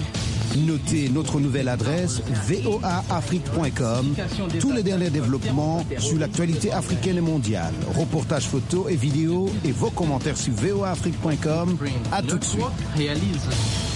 Notez 0.56 1.08
notre 1.08 1.40
nouvelle 1.40 1.68
adresse 1.68 2.22
voaafrique.com. 2.46 4.14
Tous 4.60 4.70
les 4.70 4.84
derniers 4.84 5.10
développements 5.10 5.84
sur 5.98 6.20
l'actualité 6.20 6.70
africaine 6.70 7.18
et 7.18 7.20
mondiale. 7.20 7.74
Reportages 7.98 8.46
photos 8.46 8.86
et 8.88 8.94
vidéos 8.94 9.50
et 9.64 9.72
vos 9.72 9.90
commentaires 9.90 10.36
sur 10.36 10.52
voaafrique.com. 10.52 11.76
À 12.12 12.22
tout 12.22 12.38
de 12.38 12.44
suite. 12.44 13.89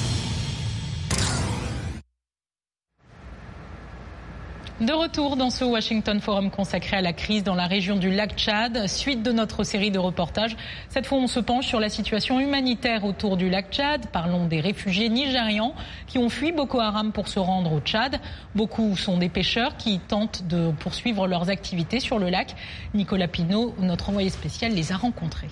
De 4.80 4.92
retour 4.92 5.36
dans 5.36 5.50
ce 5.50 5.64
Washington 5.64 6.20
Forum 6.20 6.50
consacré 6.50 6.96
à 6.96 7.00
la 7.00 7.12
crise 7.12 7.44
dans 7.44 7.54
la 7.54 7.68
région 7.68 7.94
du 7.94 8.10
lac 8.10 8.34
Tchad, 8.34 8.88
suite 8.88 9.22
de 9.22 9.30
notre 9.30 9.62
série 9.62 9.92
de 9.92 10.00
reportages. 10.00 10.56
Cette 10.88 11.06
fois, 11.06 11.18
on 11.18 11.28
se 11.28 11.38
penche 11.38 11.68
sur 11.68 11.78
la 11.78 11.88
situation 11.88 12.40
humanitaire 12.40 13.04
autour 13.04 13.36
du 13.36 13.48
lac 13.48 13.70
Tchad. 13.70 14.08
Parlons 14.10 14.46
des 14.46 14.60
réfugiés 14.60 15.08
nigérians 15.08 15.76
qui 16.08 16.18
ont 16.18 16.28
fui 16.28 16.50
Boko 16.50 16.80
Haram 16.80 17.12
pour 17.12 17.28
se 17.28 17.38
rendre 17.38 17.72
au 17.72 17.78
Tchad. 17.78 18.18
Beaucoup 18.56 18.96
sont 18.96 19.16
des 19.16 19.28
pêcheurs 19.28 19.76
qui 19.76 20.00
tentent 20.00 20.44
de 20.48 20.72
poursuivre 20.72 21.28
leurs 21.28 21.50
activités 21.50 22.00
sur 22.00 22.18
le 22.18 22.28
lac. 22.28 22.56
Nicolas 22.94 23.28
Pinault, 23.28 23.76
notre 23.78 24.08
envoyé 24.08 24.28
spécial, 24.28 24.72
les 24.72 24.90
a 24.90 24.96
rencontrés. 24.96 25.50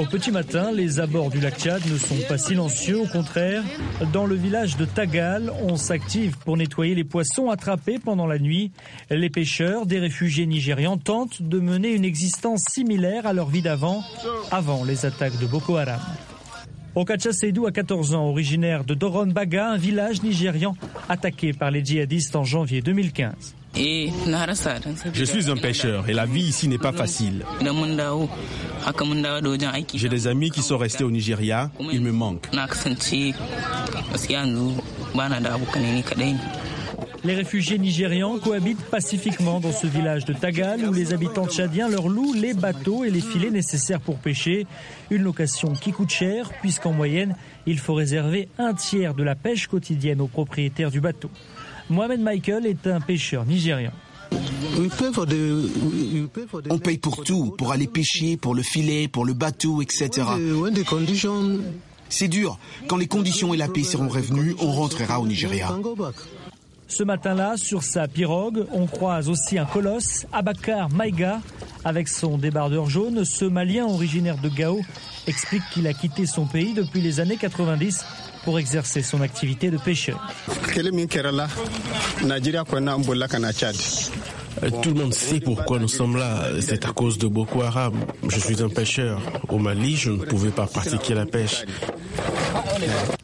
Au 0.00 0.06
petit 0.06 0.32
matin, 0.32 0.72
les 0.72 0.98
abords 0.98 1.30
du 1.30 1.40
lac 1.40 1.56
Tchad 1.56 1.82
ne 1.90 1.96
sont 1.96 2.18
pas 2.28 2.36
silencieux, 2.36 3.00
au 3.00 3.06
contraire. 3.06 3.62
Dans 4.12 4.26
le 4.26 4.34
village 4.34 4.76
de 4.76 4.84
Tagal, 4.84 5.52
on 5.62 5.76
s'active 5.76 6.36
pour 6.38 6.56
nettoyer 6.56 6.96
les 6.96 7.04
poissons 7.04 7.48
attrapés 7.48 7.98
pendant 7.98 8.26
la 8.26 8.38
nuit. 8.38 8.72
Les 9.10 9.30
pêcheurs, 9.30 9.86
des 9.86 10.00
réfugiés 10.00 10.46
nigérians, 10.46 10.98
tentent 10.98 11.42
de 11.42 11.60
mener 11.60 11.92
une 11.92 12.04
existence 12.04 12.64
similaire 12.68 13.26
à 13.26 13.32
leur 13.32 13.48
vie 13.48 13.62
d'avant, 13.62 14.02
avant 14.50 14.82
les 14.82 15.06
attaques 15.06 15.38
de 15.38 15.46
Boko 15.46 15.76
Haram. 15.76 16.00
Okacha 16.96 17.32
Seydou 17.32 17.66
a 17.66 17.72
14 17.72 18.14
ans, 18.14 18.28
originaire 18.28 18.84
de 18.84 18.94
Doron 18.94 19.26
Baga, 19.26 19.70
un 19.70 19.76
village 19.76 20.22
nigérian 20.22 20.76
attaqué 21.08 21.52
par 21.52 21.70
les 21.70 21.84
djihadistes 21.84 22.36
en 22.36 22.44
janvier 22.44 22.82
2015. 22.82 23.54
Je 23.76 25.24
suis 25.24 25.50
un 25.50 25.56
pêcheur 25.56 26.08
et 26.08 26.12
la 26.12 26.26
vie 26.26 26.42
ici 26.44 26.68
n'est 26.68 26.78
pas 26.78 26.92
facile. 26.92 27.44
J'ai 29.94 30.08
des 30.08 30.26
amis 30.26 30.50
qui 30.50 30.62
sont 30.62 30.78
restés 30.78 31.04
au 31.04 31.10
Nigeria, 31.10 31.70
ils 31.92 32.00
me 32.00 32.12
manquent. 32.12 32.48
Les 37.24 37.34
réfugiés 37.34 37.78
nigérians 37.78 38.38
cohabitent 38.38 38.84
pacifiquement 38.90 39.58
dans 39.58 39.72
ce 39.72 39.86
village 39.86 40.26
de 40.26 40.34
Tagal 40.34 40.86
où 40.86 40.92
les 40.92 41.14
habitants 41.14 41.48
tchadiens 41.48 41.88
leur 41.88 42.08
louent 42.08 42.34
les 42.34 42.52
bateaux 42.52 43.02
et 43.02 43.10
les 43.10 43.22
filets 43.22 43.50
nécessaires 43.50 44.00
pour 44.00 44.18
pêcher. 44.18 44.66
Une 45.10 45.22
location 45.22 45.72
qui 45.72 45.90
coûte 45.90 46.10
cher 46.10 46.50
puisqu'en 46.60 46.92
moyenne, 46.92 47.34
il 47.66 47.78
faut 47.78 47.94
réserver 47.94 48.48
un 48.58 48.74
tiers 48.74 49.14
de 49.14 49.22
la 49.22 49.34
pêche 49.34 49.68
quotidienne 49.68 50.20
aux 50.20 50.26
propriétaires 50.26 50.90
du 50.90 51.00
bateau. 51.00 51.30
Mohamed 51.90 52.20
Michael 52.20 52.66
est 52.66 52.86
un 52.86 53.00
pêcheur 53.00 53.44
nigérian. 53.44 53.92
On 56.70 56.78
paye 56.78 56.98
pour 56.98 57.22
tout, 57.22 57.54
pour 57.56 57.72
aller 57.72 57.86
pêcher, 57.86 58.36
pour 58.36 58.54
le 58.54 58.62
filet, 58.62 59.08
pour 59.08 59.24
le 59.24 59.32
bateau, 59.32 59.82
etc. 59.82 60.10
C'est 62.08 62.28
dur. 62.28 62.58
Quand 62.88 62.96
les 62.96 63.06
conditions 63.06 63.54
et 63.54 63.56
la 63.56 63.68
paix 63.68 63.82
seront 63.82 64.08
revenues, 64.08 64.54
on 64.60 64.72
rentrera 64.72 65.20
au 65.20 65.26
Nigeria. 65.26 65.76
Ce 66.86 67.02
matin-là, 67.02 67.56
sur 67.56 67.82
sa 67.82 68.06
pirogue, 68.08 68.66
on 68.72 68.86
croise 68.86 69.28
aussi 69.28 69.58
un 69.58 69.64
colosse, 69.64 70.26
Abakar 70.32 70.90
Maïga. 70.90 71.40
Avec 71.84 72.08
son 72.08 72.38
débardeur 72.38 72.88
jaune, 72.88 73.24
ce 73.24 73.44
Malien 73.44 73.86
originaire 73.86 74.38
de 74.38 74.48
Gao 74.48 74.80
explique 75.26 75.62
qu'il 75.72 75.86
a 75.86 75.92
quitté 75.92 76.24
son 76.24 76.46
pays 76.46 76.72
depuis 76.72 77.00
les 77.00 77.20
années 77.20 77.36
90 77.36 78.04
pour 78.44 78.58
exercer 78.58 79.02
son 79.02 79.20
activité 79.20 79.70
de 79.70 79.78
pêcheur. 79.78 80.20
Euh, 84.62 84.70
tout 84.82 84.90
le 84.90 85.00
monde 85.00 85.14
sait 85.14 85.40
pourquoi 85.40 85.78
nous 85.78 85.88
sommes 85.88 86.16
là. 86.16 86.44
C'est 86.60 86.84
à 86.86 86.92
cause 86.92 87.18
de 87.18 87.26
Boko 87.26 87.62
Haram. 87.62 87.94
Je 88.28 88.38
suis 88.38 88.62
un 88.62 88.68
pêcheur. 88.68 89.20
Au 89.48 89.58
Mali, 89.58 89.96
je 89.96 90.10
ne 90.10 90.18
pouvais 90.18 90.50
pas 90.50 90.66
pratiquer 90.66 91.14
la 91.14 91.26
pêche. 91.26 91.64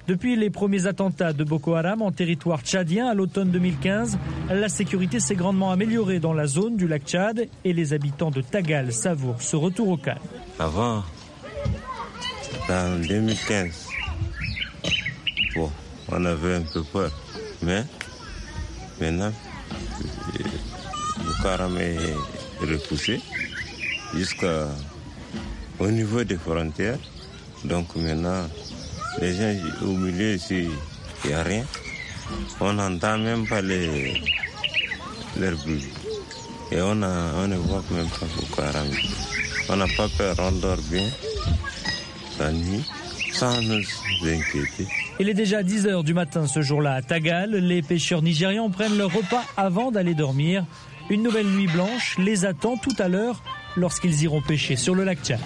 Depuis 0.09 0.35
les 0.35 0.51
premiers 0.51 0.87
attentats 0.87 1.33
de 1.33 1.45
Boko 1.45 1.75
Haram 1.75 2.03
en 2.03 2.11
territoire 2.11 2.63
tchadien 2.63 3.07
à 3.07 3.15
l'automne 3.15 3.51
2015, 3.51 4.19
la 4.51 4.69
sécurité 4.69 5.21
s'est 5.21 5.37
grandement 5.37 5.71
améliorée 5.71 6.19
dans 6.19 6.33
la 6.33 6.47
zone 6.47 6.77
du 6.77 6.89
lac 6.89 7.05
Tchad 7.05 7.47
et 7.65 7.73
les 7.73 7.93
habitants 7.93 8.33
de 8.33 8.41
Tagal 8.41 8.93
savourent 8.93 9.41
ce 9.41 9.55
retour 9.55 9.89
au 9.89 9.97
calme. 9.97 10.19
Avant, 10.59 11.05
en 12.69 12.97
2015, 13.07 13.90
bon, 15.55 15.71
on 16.09 16.25
avait 16.25 16.57
un 16.57 16.63
peu 16.63 16.83
peur, 16.85 17.11
mais 17.63 17.85
maintenant, 19.01 19.33
le 21.25 21.49
Haram 21.49 21.77
est 21.79 22.15
repoussé 22.61 23.21
jusqu'au 24.15 25.91
niveau 25.91 26.25
des 26.25 26.37
frontières. 26.37 26.99
Donc 27.65 27.95
maintenant, 27.97 28.47
les 29.21 29.35
gens 29.35 29.55
au 29.83 29.93
milieu 29.93 30.35
ici, 30.35 30.69
il 31.25 31.29
n'y 31.29 31.35
a 31.35 31.43
rien. 31.43 31.65
On 32.61 32.73
n'entend 32.73 33.19
même 33.19 33.47
pas 33.47 33.61
les, 33.61 34.21
leurs 35.39 35.57
bruits. 35.57 35.89
Et 36.73 36.81
on, 36.81 36.95
ne 36.95 37.57
voit 37.57 37.83
même 37.91 38.09
pas 38.09 38.27
Boko 38.37 38.63
Haram. 38.63 38.87
On 39.69 39.77
n'a 39.77 39.87
pas 39.97 40.09
peur, 40.17 40.37
on 40.39 40.53
dort 40.53 40.79
bien 40.91 41.09
la 42.39 42.53
nuit 42.53 42.85
sans 43.33 43.61
nous 43.61 43.83
inquiéter. 44.23 44.87
Il 45.21 45.29
est 45.29 45.35
déjà 45.35 45.63
10 45.63 45.87
heures 45.87 46.03
du 46.03 46.15
matin 46.15 46.47
ce 46.47 46.63
jour-là 46.63 46.95
à 46.95 47.03
Tagal. 47.03 47.51
Les 47.51 47.83
pêcheurs 47.83 48.23
nigérians 48.23 48.71
prennent 48.71 48.97
leur 48.97 49.13
repas 49.13 49.45
avant 49.55 49.91
d'aller 49.91 50.15
dormir. 50.15 50.65
Une 51.11 51.23
nouvelle 51.23 51.47
nuit 51.47 51.67
blanche 51.67 52.17
les 52.17 52.47
attend 52.47 52.79
tout 52.79 52.95
à 52.99 53.07
l'heure 53.07 53.43
lorsqu'ils 53.77 54.23
iront 54.23 54.41
pêcher 54.41 54.77
sur 54.77 54.95
le 54.95 55.05
lac 55.05 55.19
Tchad 55.23 55.39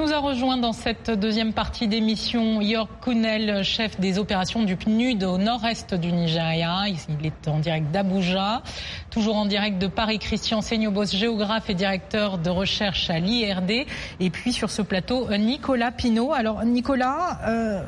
nous 0.00 0.12
a 0.12 0.18
rejoint 0.18 0.56
dans 0.56 0.72
cette 0.72 1.10
deuxième 1.10 1.52
partie 1.52 1.86
d'émission 1.86 2.60
York 2.60 2.90
Kunel, 3.02 3.62
chef 3.62 4.00
des 4.00 4.18
opérations 4.18 4.64
du 4.64 4.76
PNUD 4.76 5.22
au 5.22 5.38
nord-est 5.38 5.94
du 5.94 6.10
Nigeria. 6.10 6.82
Il 6.88 7.26
est 7.26 7.46
en 7.46 7.60
direct 7.60 7.90
d'Abuja. 7.92 8.62
Toujours 9.10 9.36
en 9.36 9.46
direct 9.46 9.78
de 9.78 9.86
Paris, 9.86 10.18
Christian 10.18 10.62
Seignobos, 10.62 11.06
géographe 11.06 11.70
et 11.70 11.74
directeur 11.74 12.38
de 12.38 12.50
recherche 12.50 13.08
à 13.08 13.20
l'IRD. 13.20 13.86
Et 14.18 14.30
puis 14.30 14.52
sur 14.52 14.70
ce 14.70 14.82
plateau, 14.82 15.28
Nicolas 15.36 15.92
Pinault. 15.92 16.32
Alors 16.32 16.64
Nicolas, 16.64 17.38
euh, 17.46 17.82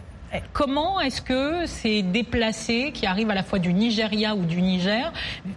Comment 0.52 1.00
est-ce 1.00 1.22
que 1.22 1.66
ces 1.66 2.02
déplacés 2.02 2.90
qui 2.92 3.06
arrivent 3.06 3.30
à 3.30 3.34
la 3.34 3.42
fois 3.42 3.58
du 3.58 3.72
Nigeria 3.72 4.34
ou 4.34 4.44
du 4.44 4.60
Niger 4.60 5.12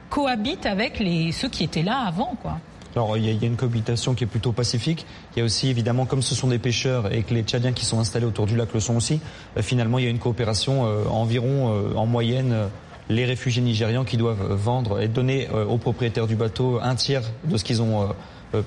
cohabitent 0.09 0.65
avec 0.65 0.99
les, 0.99 1.31
ceux 1.31 1.49
qui 1.49 1.63
étaient 1.63 1.83
là 1.83 2.05
avant 2.07 2.35
quoi? 2.41 2.59
Alors 2.95 3.17
il 3.17 3.25
y, 3.25 3.43
a, 3.43 3.47
une 3.47 3.55
cohabitation 3.55 4.13
qui 4.15 4.23
est 4.23 4.27
plutôt 4.27 4.51
pacifique. 4.51 5.05
Il 5.35 5.39
y 5.39 5.41
a 5.41 5.45
aussi 5.45 5.69
évidemment, 5.69 6.05
comme 6.05 6.21
ce 6.21 6.35
sont 6.35 6.47
des 6.47 6.59
pêcheurs 6.59 7.13
et 7.13 7.23
que 7.23 7.33
les 7.33 7.43
Tchadiens 7.43 7.71
qui 7.71 7.85
sont 7.85 7.99
installés 7.99 8.25
autour 8.25 8.45
du 8.45 8.55
lac 8.55 8.73
le 8.73 8.79
sont 8.79 8.95
aussi, 8.95 9.19
euh, 9.57 9.61
finalement 9.61 9.99
il 9.99 10.05
y 10.05 10.07
a 10.07 10.11
une 10.11 10.19
coopération 10.19 10.85
euh, 10.85 11.05
environ 11.09 11.73
euh, 11.73 11.95
en 11.95 12.05
moyenne. 12.05 12.69
les 13.09 13.25
réfugiés 13.25 13.61
nigérians 13.63 14.05
qui 14.05 14.17
doivent 14.17 14.53
vendre 14.53 15.01
et 15.01 15.07
donner 15.07 15.47
aux 15.49 15.79
propriétaires 15.79 16.27
du 16.27 16.35
bateau 16.35 16.79
un 16.79 16.93
tiers 16.93 17.23
de 17.43 17.57
ce 17.57 17.63
qu'ils 17.63 17.81
ont 17.81 18.09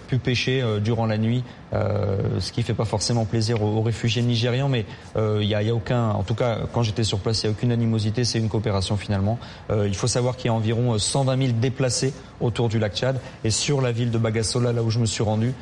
pu 0.09 0.19
pêcher 0.19 0.65
durant 0.83 1.07
la 1.07 1.17
nuit 1.17 1.45
euh, 1.73 2.19
ce 2.39 2.53
qui 2.53 2.63
fait 2.63 2.75
pas 2.75 2.85
forcément 2.85 3.25
plaisir 3.25 3.63
aux, 3.63 3.81
réfugiés 3.81 4.23
nigérians, 4.23 4.69
mais 4.69 4.85
il 5.15 5.21
euh, 5.21 5.45
y, 5.45 5.55
a, 5.55 5.63
y, 5.63 5.71
a, 5.71 5.75
aucun, 5.75 6.11
en 6.11 6.23
tout 6.23 6.35
cas 6.35 6.59
quand 6.73 6.83
j'étais 6.83 7.05
sur 7.05 7.19
place, 7.19 7.43
il 7.43 7.47
n'y 7.47 7.55
a 7.55 7.57
aucune 7.57 7.73
animosité, 7.73 8.25
c'est 8.25 8.39
une 8.39 8.49
coopération 8.49 8.97
finalement. 8.97 9.39
Euh, 9.71 9.89
il 9.89 9.95
faut 9.95 10.07
savoir 10.07 10.37
qu'il 10.37 10.47
y 10.47 10.51
a 10.51 10.55
environ 10.55 10.99
120 10.99 11.39
000 11.39 11.53
déplacés 11.61 12.13
autour 12.41 12.69
du 12.69 12.79
lac 12.79 12.95
Tchad 12.95 13.21
et 13.45 13.51
sur 13.51 13.81
la 13.81 13.93
ville 13.93 14.11
de 14.11 14.19
Bagassola, 14.19 14.73
là 14.73 14.83
où 14.83 14.91
je 14.91 14.99
me 14.99 15.07
suis 15.07 15.23
rendu, 15.23 15.55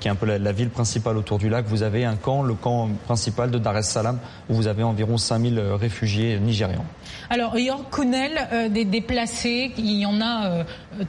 qui 0.00 0.08
est 0.08 0.10
un 0.10 0.14
peu 0.14 0.26
la, 0.26 0.52
ville 0.52 0.70
principale 0.70 1.16
autour 1.16 1.38
du 1.38 1.48
lac, 1.48 1.66
vous 1.66 1.82
avez 1.82 2.04
un 2.04 2.16
camp, 2.16 2.42
le 2.42 2.54
camp 2.54 2.88
principal 3.04 3.50
de 3.50 3.58
Dar 3.58 3.76
es 3.76 3.82
Salaam, 3.82 4.18
où 4.48 4.54
vous 4.54 4.66
avez 4.66 4.82
environ 4.82 5.18
5000 5.18 5.58
réfugiés 5.58 6.38
nigérians. 6.38 6.84
Alors, 7.30 7.58
York 7.58 7.84
Kunnel, 7.90 8.70
des 8.70 8.84
déplacés, 8.84 9.72
il 9.78 10.00
y 10.00 10.06
en 10.06 10.20
a 10.20 10.64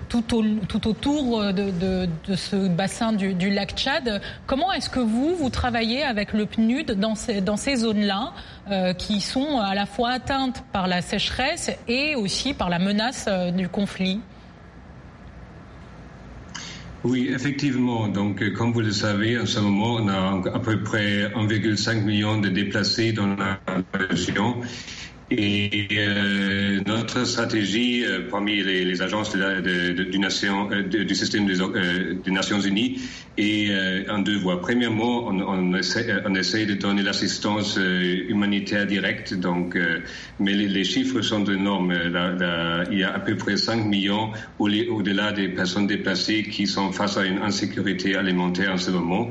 tout, 0.10 0.22
tout, 0.22 0.88
autour 0.88 1.43
de, 1.54 1.72
de, 1.72 2.10
de, 2.28 2.36
ce 2.36 2.67
bassin 2.67 3.12
du, 3.13 3.34
du 3.34 3.50
lac 3.50 3.74
Tchad. 3.76 4.22
Comment 4.47 4.71
est-ce 4.71 4.89
que 4.89 5.01
vous, 5.01 5.36
vous 5.36 5.49
travaillez 5.49 6.03
avec 6.03 6.31
le 6.31 6.45
PNUD 6.45 6.93
dans 6.93 7.15
ces, 7.15 7.75
zones-là 7.75 8.31
euh, 8.71 8.93
qui 8.93 9.19
sont 9.19 9.60
à 9.60 9.75
la 9.75 9.86
fois 9.86 10.12
atteintes 10.12 10.63
par 10.71 10.88
la 10.88 11.01
sécheresse 11.01 11.69
et 11.89 12.15
aussi 12.15 12.53
par 12.53 12.69
la 12.69 12.79
menace 12.79 13.25
euh, 13.27 13.51
du 13.51 13.67
conflit? 13.67 14.21
Oui, 17.03 17.29
effectivement. 17.29 18.07
Donc, 18.07 18.41
euh, 18.41 18.51
comme 18.51 18.71
vous 18.71 18.79
le 18.79 18.91
savez, 18.91 19.38
en 19.38 19.45
ce 19.45 19.60
moment, 19.60 19.95
on 19.95 20.07
a 20.07 20.49
à 20.55 20.60
peu 20.60 20.81
près 20.81 21.27
1,5 21.36 22.03
million 22.03 22.39
de 22.39 22.47
déplacés 22.47 23.12
dans 23.12 23.36
la 23.36 23.60
région. 23.93 24.62
Et 25.30 25.88
euh, 25.92 26.80
notre 26.88 27.26
stratégie 27.26 28.06
euh, 28.06 28.30
parmi 28.32 28.63
les, 28.63 28.86
les, 28.86 29.02
agences 29.02 29.34
de 29.34 29.92
de, 29.92 30.04
du, 30.04 30.20
nation, 30.20 30.70
euh, 30.72 30.84
du, 30.84 31.16
système 31.16 31.46
des, 31.46 31.62
euh, 31.62 32.13
des, 32.24 32.32
Nations 32.32 32.62
Unies 32.62 33.02
est 33.38 34.10
en 34.10 34.20
deux 34.20 34.38
voies. 34.38 34.62
Premièrement, 34.62 35.28
on, 35.28 35.42
on, 35.42 35.74
essaie, 35.74 36.08
on 36.26 36.34
essaie, 36.34 36.66
de 36.66 36.76
donner 36.76 37.04
l'assistance 37.04 37.78
humanitaire 37.78 38.88
directe. 38.88 39.34
Donc, 39.34 39.78
mais 40.40 40.54
les, 40.54 40.84
chiffres 40.84 41.22
sont 41.22 41.44
énormes. 41.44 41.94
il 42.90 42.98
y 42.98 43.04
a 43.04 43.13
à 43.13 43.20
peu 43.20 43.36
près 43.36 43.58
5 43.58 43.86
millions 43.86 44.32
au-delà 44.58 45.34
des 45.34 45.50
personnes 45.50 45.86
déplacées 45.88 46.44
qui 46.44 46.66
sont 46.66 46.92
face 46.92 47.18
à 47.18 47.26
une 47.26 47.40
insécurité 47.40 48.16
alimentaire 48.16 48.74
en 48.74 48.78
ce 48.78 48.90
moment. 48.90 49.30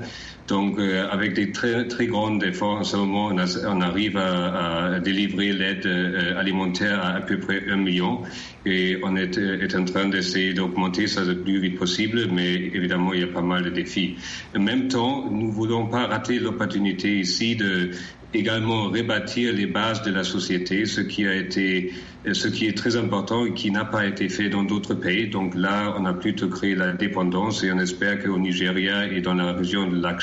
Donc, 0.48 0.78
euh, 0.78 1.08
avec 1.10 1.34
des 1.34 1.50
très, 1.50 1.88
très 1.88 2.06
grands 2.06 2.38
efforts 2.40 2.78
en 2.78 2.84
ce 2.84 2.96
moment, 2.96 3.32
on, 3.32 3.80
arrive 3.80 4.16
à, 4.16 5.00
délivrer 5.00 5.52
l'aide 5.52 5.86
euh, 5.86 6.38
alimentaire 6.38 7.00
à 7.04 7.16
à 7.16 7.20
peu 7.20 7.38
près 7.40 7.68
un 7.68 7.76
million. 7.76 8.22
Et 8.64 8.98
on 9.02 9.16
est, 9.16 9.38
est 9.38 9.74
en 9.74 9.84
train 9.84 10.08
d'essayer 10.08 10.52
d'augmenter 10.52 11.06
ça 11.06 11.24
le 11.24 11.38
plus 11.38 11.60
vite 11.60 11.78
possible, 11.78 12.28
mais 12.32 12.54
évidemment, 12.54 13.12
il 13.12 13.20
y 13.20 13.24
a 13.24 13.28
pas 13.28 13.42
mal 13.42 13.64
de 13.64 13.70
défis. 13.70 14.16
En 14.56 14.60
même 14.60 14.88
temps, 14.88 15.28
nous 15.30 15.48
ne 15.48 15.52
voulons 15.52 15.86
pas 15.86 16.06
rater 16.06 16.38
l'opportunité 16.38 17.18
ici 17.18 17.56
de 17.56 17.90
également 18.34 18.88
rebâtir 18.88 19.52
les 19.52 19.66
bases 19.66 20.02
de 20.02 20.10
la 20.10 20.24
société, 20.24 20.84
ce 20.84 21.00
qui 21.00 21.26
a 21.26 21.34
été, 21.34 21.92
ce 22.30 22.48
qui 22.48 22.66
est 22.66 22.76
très 22.76 22.96
important 22.96 23.46
et 23.46 23.54
qui 23.54 23.70
n'a 23.70 23.84
pas 23.84 24.06
été 24.06 24.28
fait 24.28 24.48
dans 24.48 24.62
d'autres 24.62 24.94
pays. 24.94 25.28
Donc 25.28 25.54
là, 25.54 25.94
on 25.98 26.04
a 26.04 26.12
plutôt 26.12 26.48
créé 26.48 26.74
la 26.74 26.92
dépendance 26.92 27.62
et 27.62 27.72
on 27.72 27.78
espère 27.78 28.22
qu'au 28.22 28.38
Nigeria 28.38 29.06
et 29.06 29.20
dans 29.20 29.34
la 29.34 29.52
région 29.52 29.88
de 29.88 30.00
lac 30.00 30.20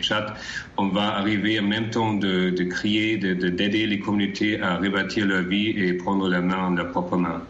Tchad, 0.00 0.34
on 0.76 0.88
va 0.88 1.16
arriver 1.16 1.58
en 1.60 1.64
même 1.64 1.90
temps 1.90 2.14
de, 2.14 2.50
de 2.50 2.64
créer, 2.64 3.16
d'aider 3.16 3.86
les 3.86 3.98
communautés 3.98 4.60
à 4.60 4.76
rebâtir 4.76 5.26
leur 5.26 5.42
vie 5.42 5.70
et 5.70 5.94
prendre 5.94 6.28
la 6.28 6.40
main 6.40 6.66
en 6.66 6.70
leur 6.70 6.90
propre 6.90 7.16
main. 7.16 7.42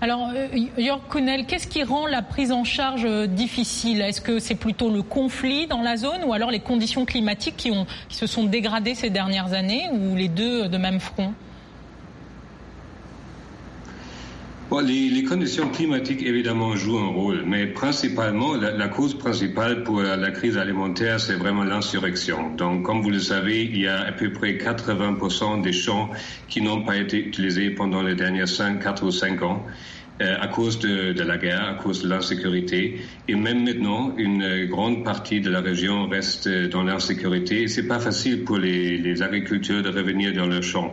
Alors, 0.00 0.30
euh, 0.34 0.46
Jörg 0.76 1.00
Kuhnel, 1.08 1.46
qu'est-ce 1.46 1.66
qui 1.66 1.82
rend 1.82 2.06
la 2.06 2.22
prise 2.22 2.52
en 2.52 2.64
charge 2.64 3.04
euh, 3.04 3.26
difficile? 3.26 4.00
Est-ce 4.00 4.20
que 4.20 4.38
c'est 4.38 4.54
plutôt 4.54 4.90
le 4.90 5.02
conflit 5.02 5.66
dans 5.66 5.82
la 5.82 5.96
zone 5.96 6.24
ou 6.24 6.32
alors 6.32 6.50
les 6.50 6.60
conditions 6.60 7.04
climatiques 7.04 7.56
qui, 7.56 7.72
qui 8.08 8.16
se 8.16 8.26
sont 8.26 8.44
dégradées 8.44 8.94
ces 8.94 9.10
dernières 9.10 9.52
années 9.52 9.88
ou 9.92 10.16
les 10.16 10.28
deux 10.28 10.68
de 10.68 10.78
même 10.78 11.00
front? 11.00 11.32
Les, 14.76 15.24
conditions 15.24 15.68
climatiques, 15.70 16.22
évidemment, 16.22 16.76
jouent 16.76 16.98
un 16.98 17.08
rôle, 17.08 17.44
mais 17.46 17.66
principalement, 17.66 18.54
la, 18.54 18.88
cause 18.88 19.16
principale 19.16 19.82
pour 19.82 20.02
la 20.02 20.30
crise 20.30 20.58
alimentaire, 20.58 21.18
c'est 21.20 21.34
vraiment 21.36 21.64
l'insurrection. 21.64 22.54
Donc, 22.54 22.82
comme 22.82 23.00
vous 23.00 23.10
le 23.10 23.18
savez, 23.18 23.64
il 23.64 23.78
y 23.78 23.86
a 23.86 24.00
à 24.00 24.12
peu 24.12 24.30
près 24.32 24.52
80% 24.52 25.62
des 25.62 25.72
champs 25.72 26.10
qui 26.48 26.60
n'ont 26.60 26.82
pas 26.82 26.96
été 26.96 27.18
utilisés 27.18 27.70
pendant 27.70 28.02
les 28.02 28.14
dernières 28.14 28.48
5, 28.48 28.82
4 28.82 29.04
ou 29.04 29.10
5 29.10 29.42
ans. 29.42 29.64
Euh, 30.20 30.34
à 30.40 30.48
cause 30.48 30.80
de, 30.80 31.22
la 31.22 31.38
guerre, 31.38 31.64
à 31.64 31.74
cause 31.74 32.02
de 32.02 32.08
l'insécurité. 32.08 33.00
Et 33.28 33.36
même 33.36 33.62
maintenant, 33.62 34.14
une 34.16 34.66
grande 34.66 35.04
partie 35.04 35.40
de 35.40 35.48
la 35.48 35.60
région 35.60 36.08
reste 36.08 36.48
dans 36.48 36.82
l'insécurité. 36.82 37.68
C'est 37.68 37.86
pas 37.86 38.00
facile 38.00 38.42
pour 38.42 38.58
les, 38.58 38.98
les 38.98 39.22
agriculteurs 39.22 39.80
de 39.80 39.90
revenir 39.90 40.32
dans 40.32 40.46
leurs 40.46 40.64
champs. 40.64 40.92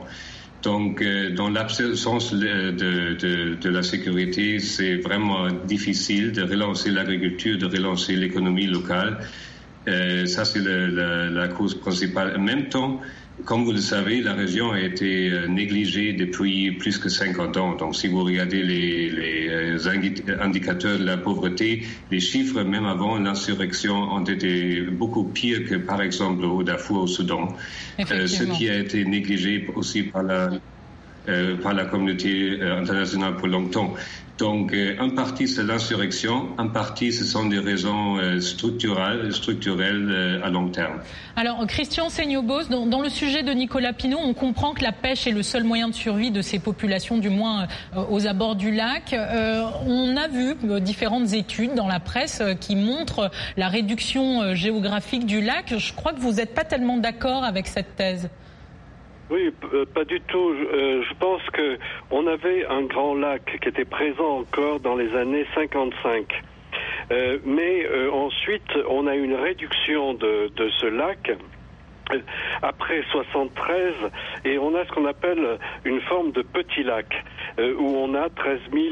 Donc, 0.65 1.03
dans 1.35 1.49
l'absence 1.49 2.33
de, 2.33 2.71
de, 2.71 3.55
de, 3.55 3.69
la 3.69 3.83
sécurité, 3.83 4.59
c'est 4.59 4.95
vraiment 4.95 5.47
difficile 5.65 6.31
de 6.31 6.41
relancer 6.41 6.89
l'agriculture, 6.89 7.57
de 7.57 7.67
relancer 7.67 8.15
l'économie 8.15 8.65
locale. 8.65 9.19
ça, 9.85 10.43
c'est 10.43 10.59
la, 10.59 11.29
la, 11.29 11.47
cause 11.49 11.75
principale. 11.75 12.35
En 12.35 12.41
même 12.41 12.67
temps, 12.69 12.99
comme 13.43 13.65
vous 13.65 13.73
le 13.73 13.81
savez, 13.81 14.21
la 14.21 14.33
région 14.33 14.71
a 14.71 14.79
été 14.79 15.29
euh, 15.29 15.47
négligée 15.47 16.13
depuis 16.13 16.71
plus 16.71 16.97
que 16.97 17.09
50 17.09 17.57
ans. 17.57 17.75
Donc, 17.75 17.95
si 17.95 18.07
vous 18.07 18.23
regardez 18.23 18.63
les, 18.63 19.09
les, 19.09 19.49
euh, 19.49 20.39
indicateurs 20.39 20.99
de 20.99 21.03
la 21.03 21.17
pauvreté, 21.17 21.85
les 22.11 22.19
chiffres, 22.21 22.61
même 22.63 22.85
avant 22.85 23.17
l'insurrection, 23.17 23.95
ont 23.95 24.23
été 24.23 24.81
beaucoup 24.83 25.25
pires 25.25 25.67
que, 25.67 25.75
par 25.75 26.01
exemple, 26.01 26.45
au 26.45 26.63
Darfour, 26.63 27.03
au 27.03 27.07
Soudan. 27.07 27.49
Euh, 27.99 28.25
ce 28.25 28.43
qui 28.43 28.69
a 28.69 28.77
été 28.77 29.03
négligé 29.03 29.67
aussi 29.75 30.03
par 30.03 30.23
la, 30.23 30.51
euh, 31.27 31.57
par 31.57 31.73
la 31.73 31.85
communauté 31.85 32.61
internationale 32.61 33.35
pour 33.35 33.47
longtemps. 33.47 33.95
Donc, 34.37 34.73
euh, 34.73 34.95
un 34.99 35.09
parti, 35.09 35.47
c'est 35.47 35.63
l'insurrection, 35.63 36.49
un 36.57 36.67
parti, 36.67 37.13
ce 37.13 37.23
sont 37.23 37.45
des 37.45 37.59
raisons 37.59 38.19
structurelles, 38.41 39.33
structurelles 39.33 40.41
à 40.43 40.49
long 40.49 40.69
terme. 40.69 40.99
Alors, 41.35 41.65
Christian 41.67 42.09
Seignobos, 42.09 42.65
dans, 42.69 42.85
dans, 42.85 43.01
le 43.01 43.09
sujet 43.09 43.43
de 43.43 43.51
Nicolas 43.51 43.93
Pinault, 43.93 44.19
on 44.21 44.33
comprend 44.33 44.73
que 44.73 44.83
la 44.83 44.91
pêche 44.91 45.25
est 45.27 45.31
le 45.31 45.43
seul 45.43 45.63
moyen 45.63 45.87
de 45.87 45.93
survie 45.93 46.31
de 46.31 46.41
ces 46.41 46.59
populations, 46.59 47.17
du 47.17 47.29
moins 47.29 47.67
aux 48.09 48.27
abords 48.27 48.55
du 48.55 48.71
lac. 48.71 49.13
Euh, 49.13 49.63
on 49.85 50.17
a 50.17 50.27
vu 50.27 50.55
différentes 50.81 51.33
études 51.33 51.73
dans 51.73 51.87
la 51.87 51.99
presse 51.99 52.41
qui 52.59 52.75
montrent 52.75 53.31
la 53.57 53.69
réduction 53.69 54.53
géographique 54.53 55.25
du 55.25 55.41
lac. 55.41 55.73
Je 55.77 55.93
crois 55.93 56.13
que 56.13 56.19
vous 56.19 56.33
n'êtes 56.33 56.53
pas 56.53 56.63
tellement 56.63 56.97
d'accord 56.97 57.43
avec 57.43 57.67
cette 57.67 57.95
thèse. 57.95 58.29
Oui, 59.29 59.51
euh, 59.73 59.85
pas 59.85 60.05
du 60.05 60.21
tout. 60.21 60.51
Euh, 60.51 61.01
je 61.01 61.13
pense 61.15 61.41
que 61.51 61.77
on 62.11 62.27
avait 62.27 62.65
un 62.67 62.83
grand 62.83 63.15
lac 63.15 63.57
qui 63.61 63.69
était 63.69 63.85
présent 63.85 64.39
encore 64.39 64.79
dans 64.79 64.95
les 64.95 65.15
années 65.15 65.45
55. 65.55 66.43
Euh, 67.11 67.39
mais 67.45 67.87
ensuite, 68.11 68.77
on 68.89 69.07
a 69.07 69.15
une 69.15 69.35
réduction 69.35 70.13
de 70.13 70.51
ce 70.57 70.85
lac 70.87 71.31
après 72.61 73.03
73 73.11 73.93
et 74.45 74.57
on 74.57 74.75
a 74.75 74.85
ce 74.85 74.91
qu'on 74.91 75.05
appelle 75.05 75.57
une 75.83 76.01
forme 76.01 76.31
de 76.31 76.41
petit 76.41 76.83
lac 76.83 77.23
euh, 77.59 77.73
où 77.77 77.97
on 77.97 78.13
a 78.15 78.29
13 78.29 78.59
000 78.71 78.85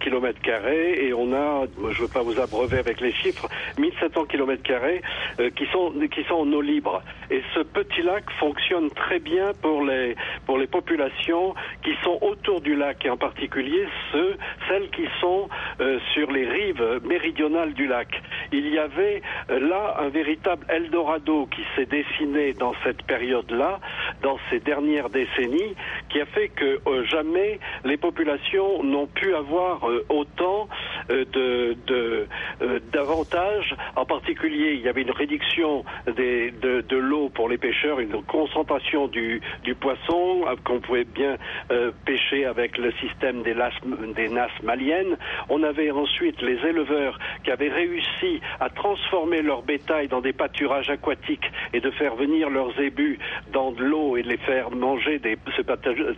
kilomètres 0.00 0.40
carrés 0.40 1.06
et 1.06 1.12
on 1.14 1.32
a, 1.32 1.64
je 1.90 2.02
ne 2.02 2.06
veux 2.06 2.12
pas 2.12 2.22
vous 2.22 2.38
abreuver 2.40 2.78
avec 2.78 3.00
les 3.00 3.12
chiffres, 3.12 3.48
1700 3.78 4.26
kilomètres 4.26 4.62
carrés 4.62 5.02
euh, 5.40 5.50
qui 5.50 5.66
sont 5.66 5.92
qui 6.12 6.24
sont 6.24 6.34
en 6.34 6.52
eau 6.52 6.60
libre. 6.60 7.02
Et 7.30 7.42
ce 7.54 7.60
petit 7.60 8.02
lac 8.02 8.24
fonctionne 8.38 8.90
très 8.90 9.18
bien 9.18 9.52
pour 9.60 9.84
les 9.84 10.16
pour 10.46 10.58
les 10.58 10.66
populations 10.66 11.54
qui 11.82 11.94
sont 12.02 12.18
autour 12.20 12.60
du 12.60 12.76
lac 12.76 13.04
et 13.04 13.10
en 13.10 13.16
particulier 13.16 13.86
ceux 14.12 14.36
celles 14.68 14.90
qui 14.90 15.06
sont 15.20 15.48
euh, 15.80 15.98
sur 16.12 16.30
les 16.30 16.48
rives 16.48 17.00
méridionales 17.04 17.72
du 17.74 17.86
lac. 17.86 18.22
Il 18.52 18.68
y 18.68 18.78
avait 18.78 19.22
là 19.48 19.96
un 20.00 20.08
véritable 20.08 20.66
Eldorado 20.68 21.46
qui 21.46 21.62
s'est 21.74 21.86
dessiné 21.86 22.51
dans 22.54 22.74
cette 22.84 23.02
période-là, 23.02 23.80
dans 24.22 24.38
ces 24.50 24.60
dernières 24.60 25.10
décennies, 25.10 25.74
qui 26.08 26.20
a 26.20 26.26
fait 26.26 26.48
que 26.48 26.80
euh, 26.86 27.04
jamais 27.04 27.58
les 27.84 27.96
populations 27.96 28.82
n'ont 28.82 29.06
pu 29.06 29.34
avoir 29.34 29.88
euh, 29.88 30.04
autant 30.08 30.68
euh, 31.10 31.24
de, 31.86 32.26
d'avantages. 32.92 33.74
En 33.96 34.04
particulier, 34.04 34.72
il 34.74 34.80
y 34.80 34.88
avait 34.88 35.02
une 35.02 35.10
réduction 35.10 35.84
des, 36.16 36.50
de, 36.50 36.80
de 36.80 36.96
l'eau 36.96 37.28
pour 37.28 37.48
les 37.48 37.58
pêcheurs, 37.58 38.00
une 38.00 38.22
concentration 38.22 39.08
du, 39.08 39.40
poisson 39.80 40.44
qu'on 40.64 40.80
pouvait 40.80 41.04
bien 41.04 41.36
pêcher 42.04 42.44
avec 42.44 42.78
le 42.78 42.92
système 42.92 43.42
des, 43.42 43.56
des 44.14 44.28
nasses 44.28 44.62
maliennes. 44.62 45.16
On 45.48 45.62
avait 45.62 45.90
ensuite 45.90 46.40
les 46.42 46.58
éleveurs 46.66 47.18
qui 47.44 47.50
avaient 47.50 47.70
réussi 47.70 48.40
à 48.60 48.68
transformer 48.70 49.42
leur 49.42 49.62
bétail 49.62 50.08
dans 50.08 50.20
des 50.20 50.32
pâturages 50.32 50.90
aquatiques 50.90 51.50
et 51.72 51.80
de 51.80 51.90
faire 51.90 52.14
venir 52.14 52.50
leurs 52.50 52.78
ébus 52.80 53.18
dans 53.52 53.72
de 53.72 53.82
l'eau 53.82 54.16
et 54.16 54.22
les 54.22 54.36
faire 54.38 54.70
manger 54.70 55.18
des, 55.18 55.36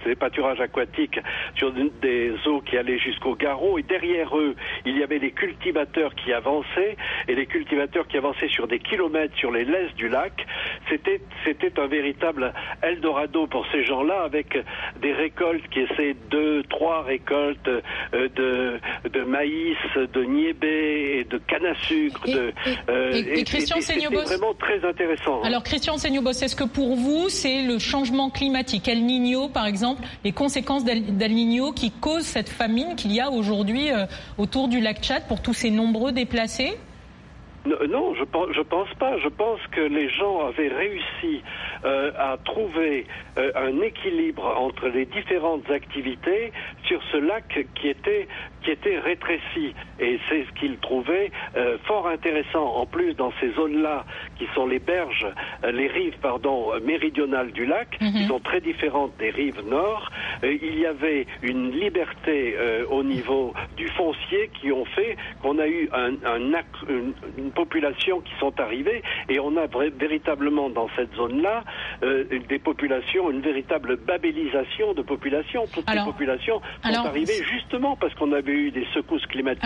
ces 0.05 0.14
pâturages 0.14 0.61
aquatiques 0.61 1.20
sur 1.57 1.73
des 1.73 2.33
eaux 2.47 2.61
qui 2.61 2.77
allaient 2.77 2.99
jusqu'au 2.99 3.35
garrot. 3.35 3.79
Et 3.79 3.83
derrière 3.83 4.37
eux, 4.37 4.55
il 4.85 4.99
y 4.99 5.03
avait 5.03 5.19
les 5.19 5.33
cultivateurs 5.33 6.15
qui 6.15 6.33
avançaient 6.33 6.97
et 7.29 7.35
les 7.35 7.47
cultivateurs 7.47 8.07
qui 8.09 8.17
avançaient 8.17 8.49
sur 8.49 8.67
des 8.67 8.79
kilomètres 8.79 9.37
sur 9.37 9.51
les 9.51 9.65
laisses 9.65 9.95
du 9.95 10.09
lac. 10.09 10.47
C'était, 10.89 11.21
c'était 11.45 11.79
un 11.79 11.87
véritable 11.87 12.53
Eldorado 12.83 13.47
pour 13.47 13.67
ces 13.73 13.85
gens-là 13.85 14.23
avec 14.23 14.59
des 15.01 15.13
récoltes 15.13 15.69
qui 15.71 15.81
essaient 15.81 16.17
deux, 16.31 16.63
trois 16.65 17.03
récoltes 17.03 17.69
euh, 17.69 17.81
de, 18.13 18.81
de 19.09 19.23
maïs, 19.23 19.77
de 19.97 20.25
niébé 20.25 21.19
et 21.19 21.25
de 21.25 21.39
canne 21.39 21.67
à 21.67 21.75
sucre. 21.75 22.29
Et, 22.29 22.33
de, 22.33 22.53
euh, 22.89 23.13
et, 23.13 23.45
Christian 23.45 23.77
C'était 23.81 24.07
vraiment 24.07 24.55
très 24.55 24.85
intéressant. 24.85 25.43
Alors 25.43 25.63
Christian 25.63 25.97
est-ce 25.97 26.57
que 26.57 26.65
pour 26.65 26.97
vous, 26.97 27.29
c'est 27.29 27.63
le 27.63 27.79
changement 27.79 28.31
climatique, 28.31 28.89
El 28.89 29.05
Niño 29.05 29.49
par 29.49 29.67
exemple, 29.67 30.03
les 30.25 30.33
conséquences 30.33 30.85
d'El 30.85 31.35
Niño 31.35 31.73
qui 31.73 31.91
causent 31.91 32.25
cette 32.25 32.49
famine 32.49 32.97
qu'il 32.97 33.13
y 33.13 33.21
a 33.21 33.31
aujourd'hui 33.31 33.91
euh, 33.91 34.07
autour 34.39 34.63
du 34.68 34.81
lac 34.81 35.00
Tchad 35.00 35.27
pour 35.29 35.42
tous 35.42 35.55
ces 35.55 35.70
nombreux 35.70 36.12
déplacés 36.12 36.74
non, 37.66 38.14
je 38.14 38.24
pense, 38.24 38.48
pense 38.68 38.92
pas. 38.98 39.16
Je 39.18 39.29
pense 39.29 39.61
que 39.72 39.81
les 39.81 40.11
gens 40.11 40.48
avaient 40.48 40.68
réussi 40.68 41.42
euh, 41.87 42.12
à 42.18 42.37
trouver 42.44 43.07
euh, 43.38 43.50
un 43.57 43.81
équilibre 43.81 44.44
entre 44.59 44.88
les 44.88 45.07
différentes 45.07 45.70
activités 45.70 46.53
sur 46.87 47.00
ce 47.11 47.16
lac 47.16 47.66
qui 47.74 47.88
était 47.88 48.29
qui 48.64 48.70
était 48.70 48.98
rétréci. 48.98 49.74
Et 50.00 50.18
c'est 50.29 50.44
ce 50.44 50.61
qu'ils 50.61 50.79
trouvaient 50.79 51.31
euh, 51.57 51.79
fort 51.85 52.09
intéressant. 52.09 52.64
En 52.77 52.87
plus, 52.87 53.14
dans 53.14 53.33
ces 53.40 53.53
zones-là, 53.53 54.05
qui 54.38 54.46
sont 54.55 54.66
les 54.66 54.79
berges, 54.79 55.27
les 55.72 55.87
rives, 55.87 56.18
pardon, 56.20 56.72
méridionales 56.85 57.53
du 57.53 57.66
lac, 57.66 57.98
qui 57.98 58.05
mhm. 58.05 58.29
sont 58.29 58.40
très 58.40 58.61
différentes 58.61 59.16
des 59.18 59.31
rives 59.31 59.62
nord, 59.68 60.11
il 60.42 60.79
y 60.79 60.87
avait 60.87 61.27
une 61.42 61.70
liberté 61.70 62.57
au 62.90 63.03
niveau 63.03 63.55
du 63.77 63.88
foncier 63.88 64.50
qui 64.61 64.72
ont 64.72 64.85
fait 64.85 65.16
qu'on 65.42 65.59
a 65.59 65.66
eu 65.66 65.88
un, 65.92 66.14
une 66.88 67.53
populations 67.55 68.20
qui 68.20 68.33
sont 68.38 68.59
arrivées 68.61 69.03
et 69.29 69.40
on 69.40 69.57
a 69.57 69.66
véritablement 69.98 70.70
dans 70.70 70.88
cette 70.96 71.14
zone-là 71.14 71.64
euh, 72.03 72.24
des 72.48 72.59
populations, 72.59 73.31
une 73.31 73.40
véritable 73.40 73.96
babélisation 73.96 74.94
de 74.94 75.03
populations. 75.03 75.64
Toutes 75.72 75.90
les 75.90 76.05
populations 76.05 76.61
sont 76.83 77.07
arrivées 77.07 77.42
justement 77.50 77.96
parce 77.96 78.14
qu'on 78.14 78.33
avait 78.33 78.54
eu 78.55 78.71
des 78.71 78.87
secousses 78.95 79.25
climatiques 79.27 79.64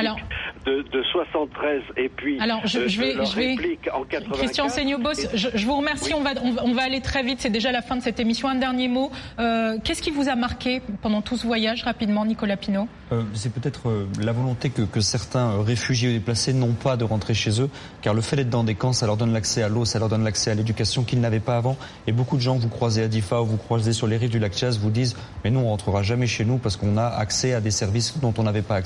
de, 0.66 0.82
de, 0.82 1.02
73 1.12 1.82
et 1.96 2.08
puis 2.08 2.38
alors, 2.40 2.66
je, 2.66 2.78
euh, 2.80 2.88
je 2.88 3.00
vais, 3.00 3.12
je 3.24 3.36
vais... 3.36 3.78
en 3.92 4.04
84. 4.04 4.38
Christian 4.38 4.68
Seignobos, 4.68 5.28
je, 5.34 5.48
je, 5.54 5.66
vous 5.66 5.76
remercie. 5.76 6.14
On, 6.14 6.22
va, 6.22 6.30
on, 6.42 6.72
va 6.72 6.82
aller 6.82 7.00
très 7.00 7.22
vite. 7.22 7.40
C'est 7.40 7.50
déjà 7.50 7.72
la 7.72 7.82
fin 7.82 7.96
de 7.96 8.02
cette 8.02 8.20
émission. 8.20 8.48
Un 8.48 8.56
dernier 8.56 8.88
mot. 8.88 9.10
Euh, 9.38 9.78
Qu'est-ce 9.82 10.02
qui 10.02 10.10
vous 10.10 10.28
a 10.28 10.34
marqué 10.34 10.82
pendant 11.02 11.22
tout 11.22 11.36
ce 11.36 11.46
voyage 11.46 11.82
rapidement, 11.84 12.24
Nicolas 12.24 12.56
Pinault? 12.56 12.88
Euh, 13.12 13.22
C'est 13.34 13.52
peut-être 13.52 14.06
la 14.20 14.32
volonté 14.32 14.70
que, 14.70 14.82
que 14.82 15.00
certains 15.00 15.62
réfugiés 15.62 16.12
déplacés 16.12 16.52
n'ont 16.52 16.72
pas 16.72 16.96
de 16.96 17.04
rentrer 17.04 17.34
chez 17.34 17.60
eux 17.60 17.70
car 18.02 18.14
le 18.14 18.20
fait 18.20 18.36
d'être 18.36 18.50
dans 18.50 18.64
des 18.64 18.74
camps, 18.74 18.92
ça 18.92 19.06
leur 19.06 19.16
donne 19.16 19.32
l'accès 19.32 19.62
à 19.62 19.68
l'eau, 19.68 19.84
ça 19.84 19.98
leur 19.98 20.08
donne 20.08 20.24
l'accès 20.24 20.50
à 20.50 20.54
l'éducation 20.54 21.04
qu'ils 21.04 21.20
n'avaient 21.20 21.40
pas 21.40 21.56
avant. 21.56 21.76
Et 22.06 22.12
beaucoup 22.12 22.36
de 22.36 22.42
gens, 22.42 22.56
vous 22.56 22.68
croisez 22.68 23.02
à 23.02 23.08
Difa 23.08 23.40
ou 23.42 23.46
vous 23.46 23.56
croisez 23.56 23.92
sur 23.92 24.06
les 24.06 24.16
rives 24.16 24.30
du 24.30 24.38
lac 24.38 24.54
Tchaz, 24.54 24.78
vous 24.78 24.90
disent 24.90 25.16
mais 25.44 25.50
nous 25.50 25.60
on 25.60 25.68
rentrera 25.68 26.02
jamais 26.02 26.26
chez 26.26 26.44
nous 26.44 26.58
parce 26.58 26.76
qu'on 26.76 26.96
a 26.96 27.06
accès 27.06 27.54
à 27.54 27.60
des 27.60 27.70
services 27.70 28.18
dont 28.18 28.34
on 28.38 28.42
n'avait 28.42 28.62
pas 28.62 28.76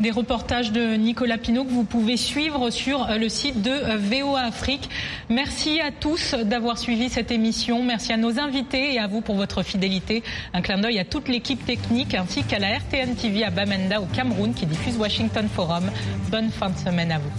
des 0.00 0.10
reportages 0.10 0.72
de 0.72 0.94
Nicolas 0.96 1.38
Pinault 1.38 1.64
que 1.64 1.70
vous 1.72 1.84
pouvez 1.84 2.16
suivre 2.16 2.70
sur 2.70 3.08
euh, 3.10 3.16
le 3.18 3.28
site 3.28 3.62
de 3.62 3.70
euh, 3.70 3.96
VOA 3.96 4.40
Afrique. 4.40 4.88
Merci 5.28 5.80
à 5.80 5.90
tous 5.90 6.34
d'avoir 6.34 6.78
suivi 6.78 7.08
cette 7.08 7.30
émission. 7.30 7.82
Merci 7.82 8.12
à 8.12 8.16
nos 8.16 8.38
invités 8.38 8.94
et 8.94 8.98
à 8.98 9.06
vous 9.06 9.20
pour 9.20 9.36
votre 9.36 9.62
fidélité. 9.62 10.22
Un 10.52 10.62
clin 10.62 10.78
d'œil 10.78 10.98
à 10.98 11.04
toute 11.04 11.28
l'équipe 11.28 11.64
technique 11.64 12.14
ainsi 12.14 12.42
qu'à 12.42 12.58
la 12.58 12.78
RTN 12.78 13.14
TV 13.14 13.44
à 13.44 13.50
Bamenda 13.50 14.00
au 14.00 14.06
Cameroun 14.06 14.52
qui 14.54 14.66
diffuse 14.66 14.96
Washington 14.96 15.48
Forum. 15.54 15.90
Bonne 16.30 16.50
fin 16.50 16.70
de 16.70 16.78
semaine 16.78 17.12
à 17.12 17.18
vous. 17.18 17.30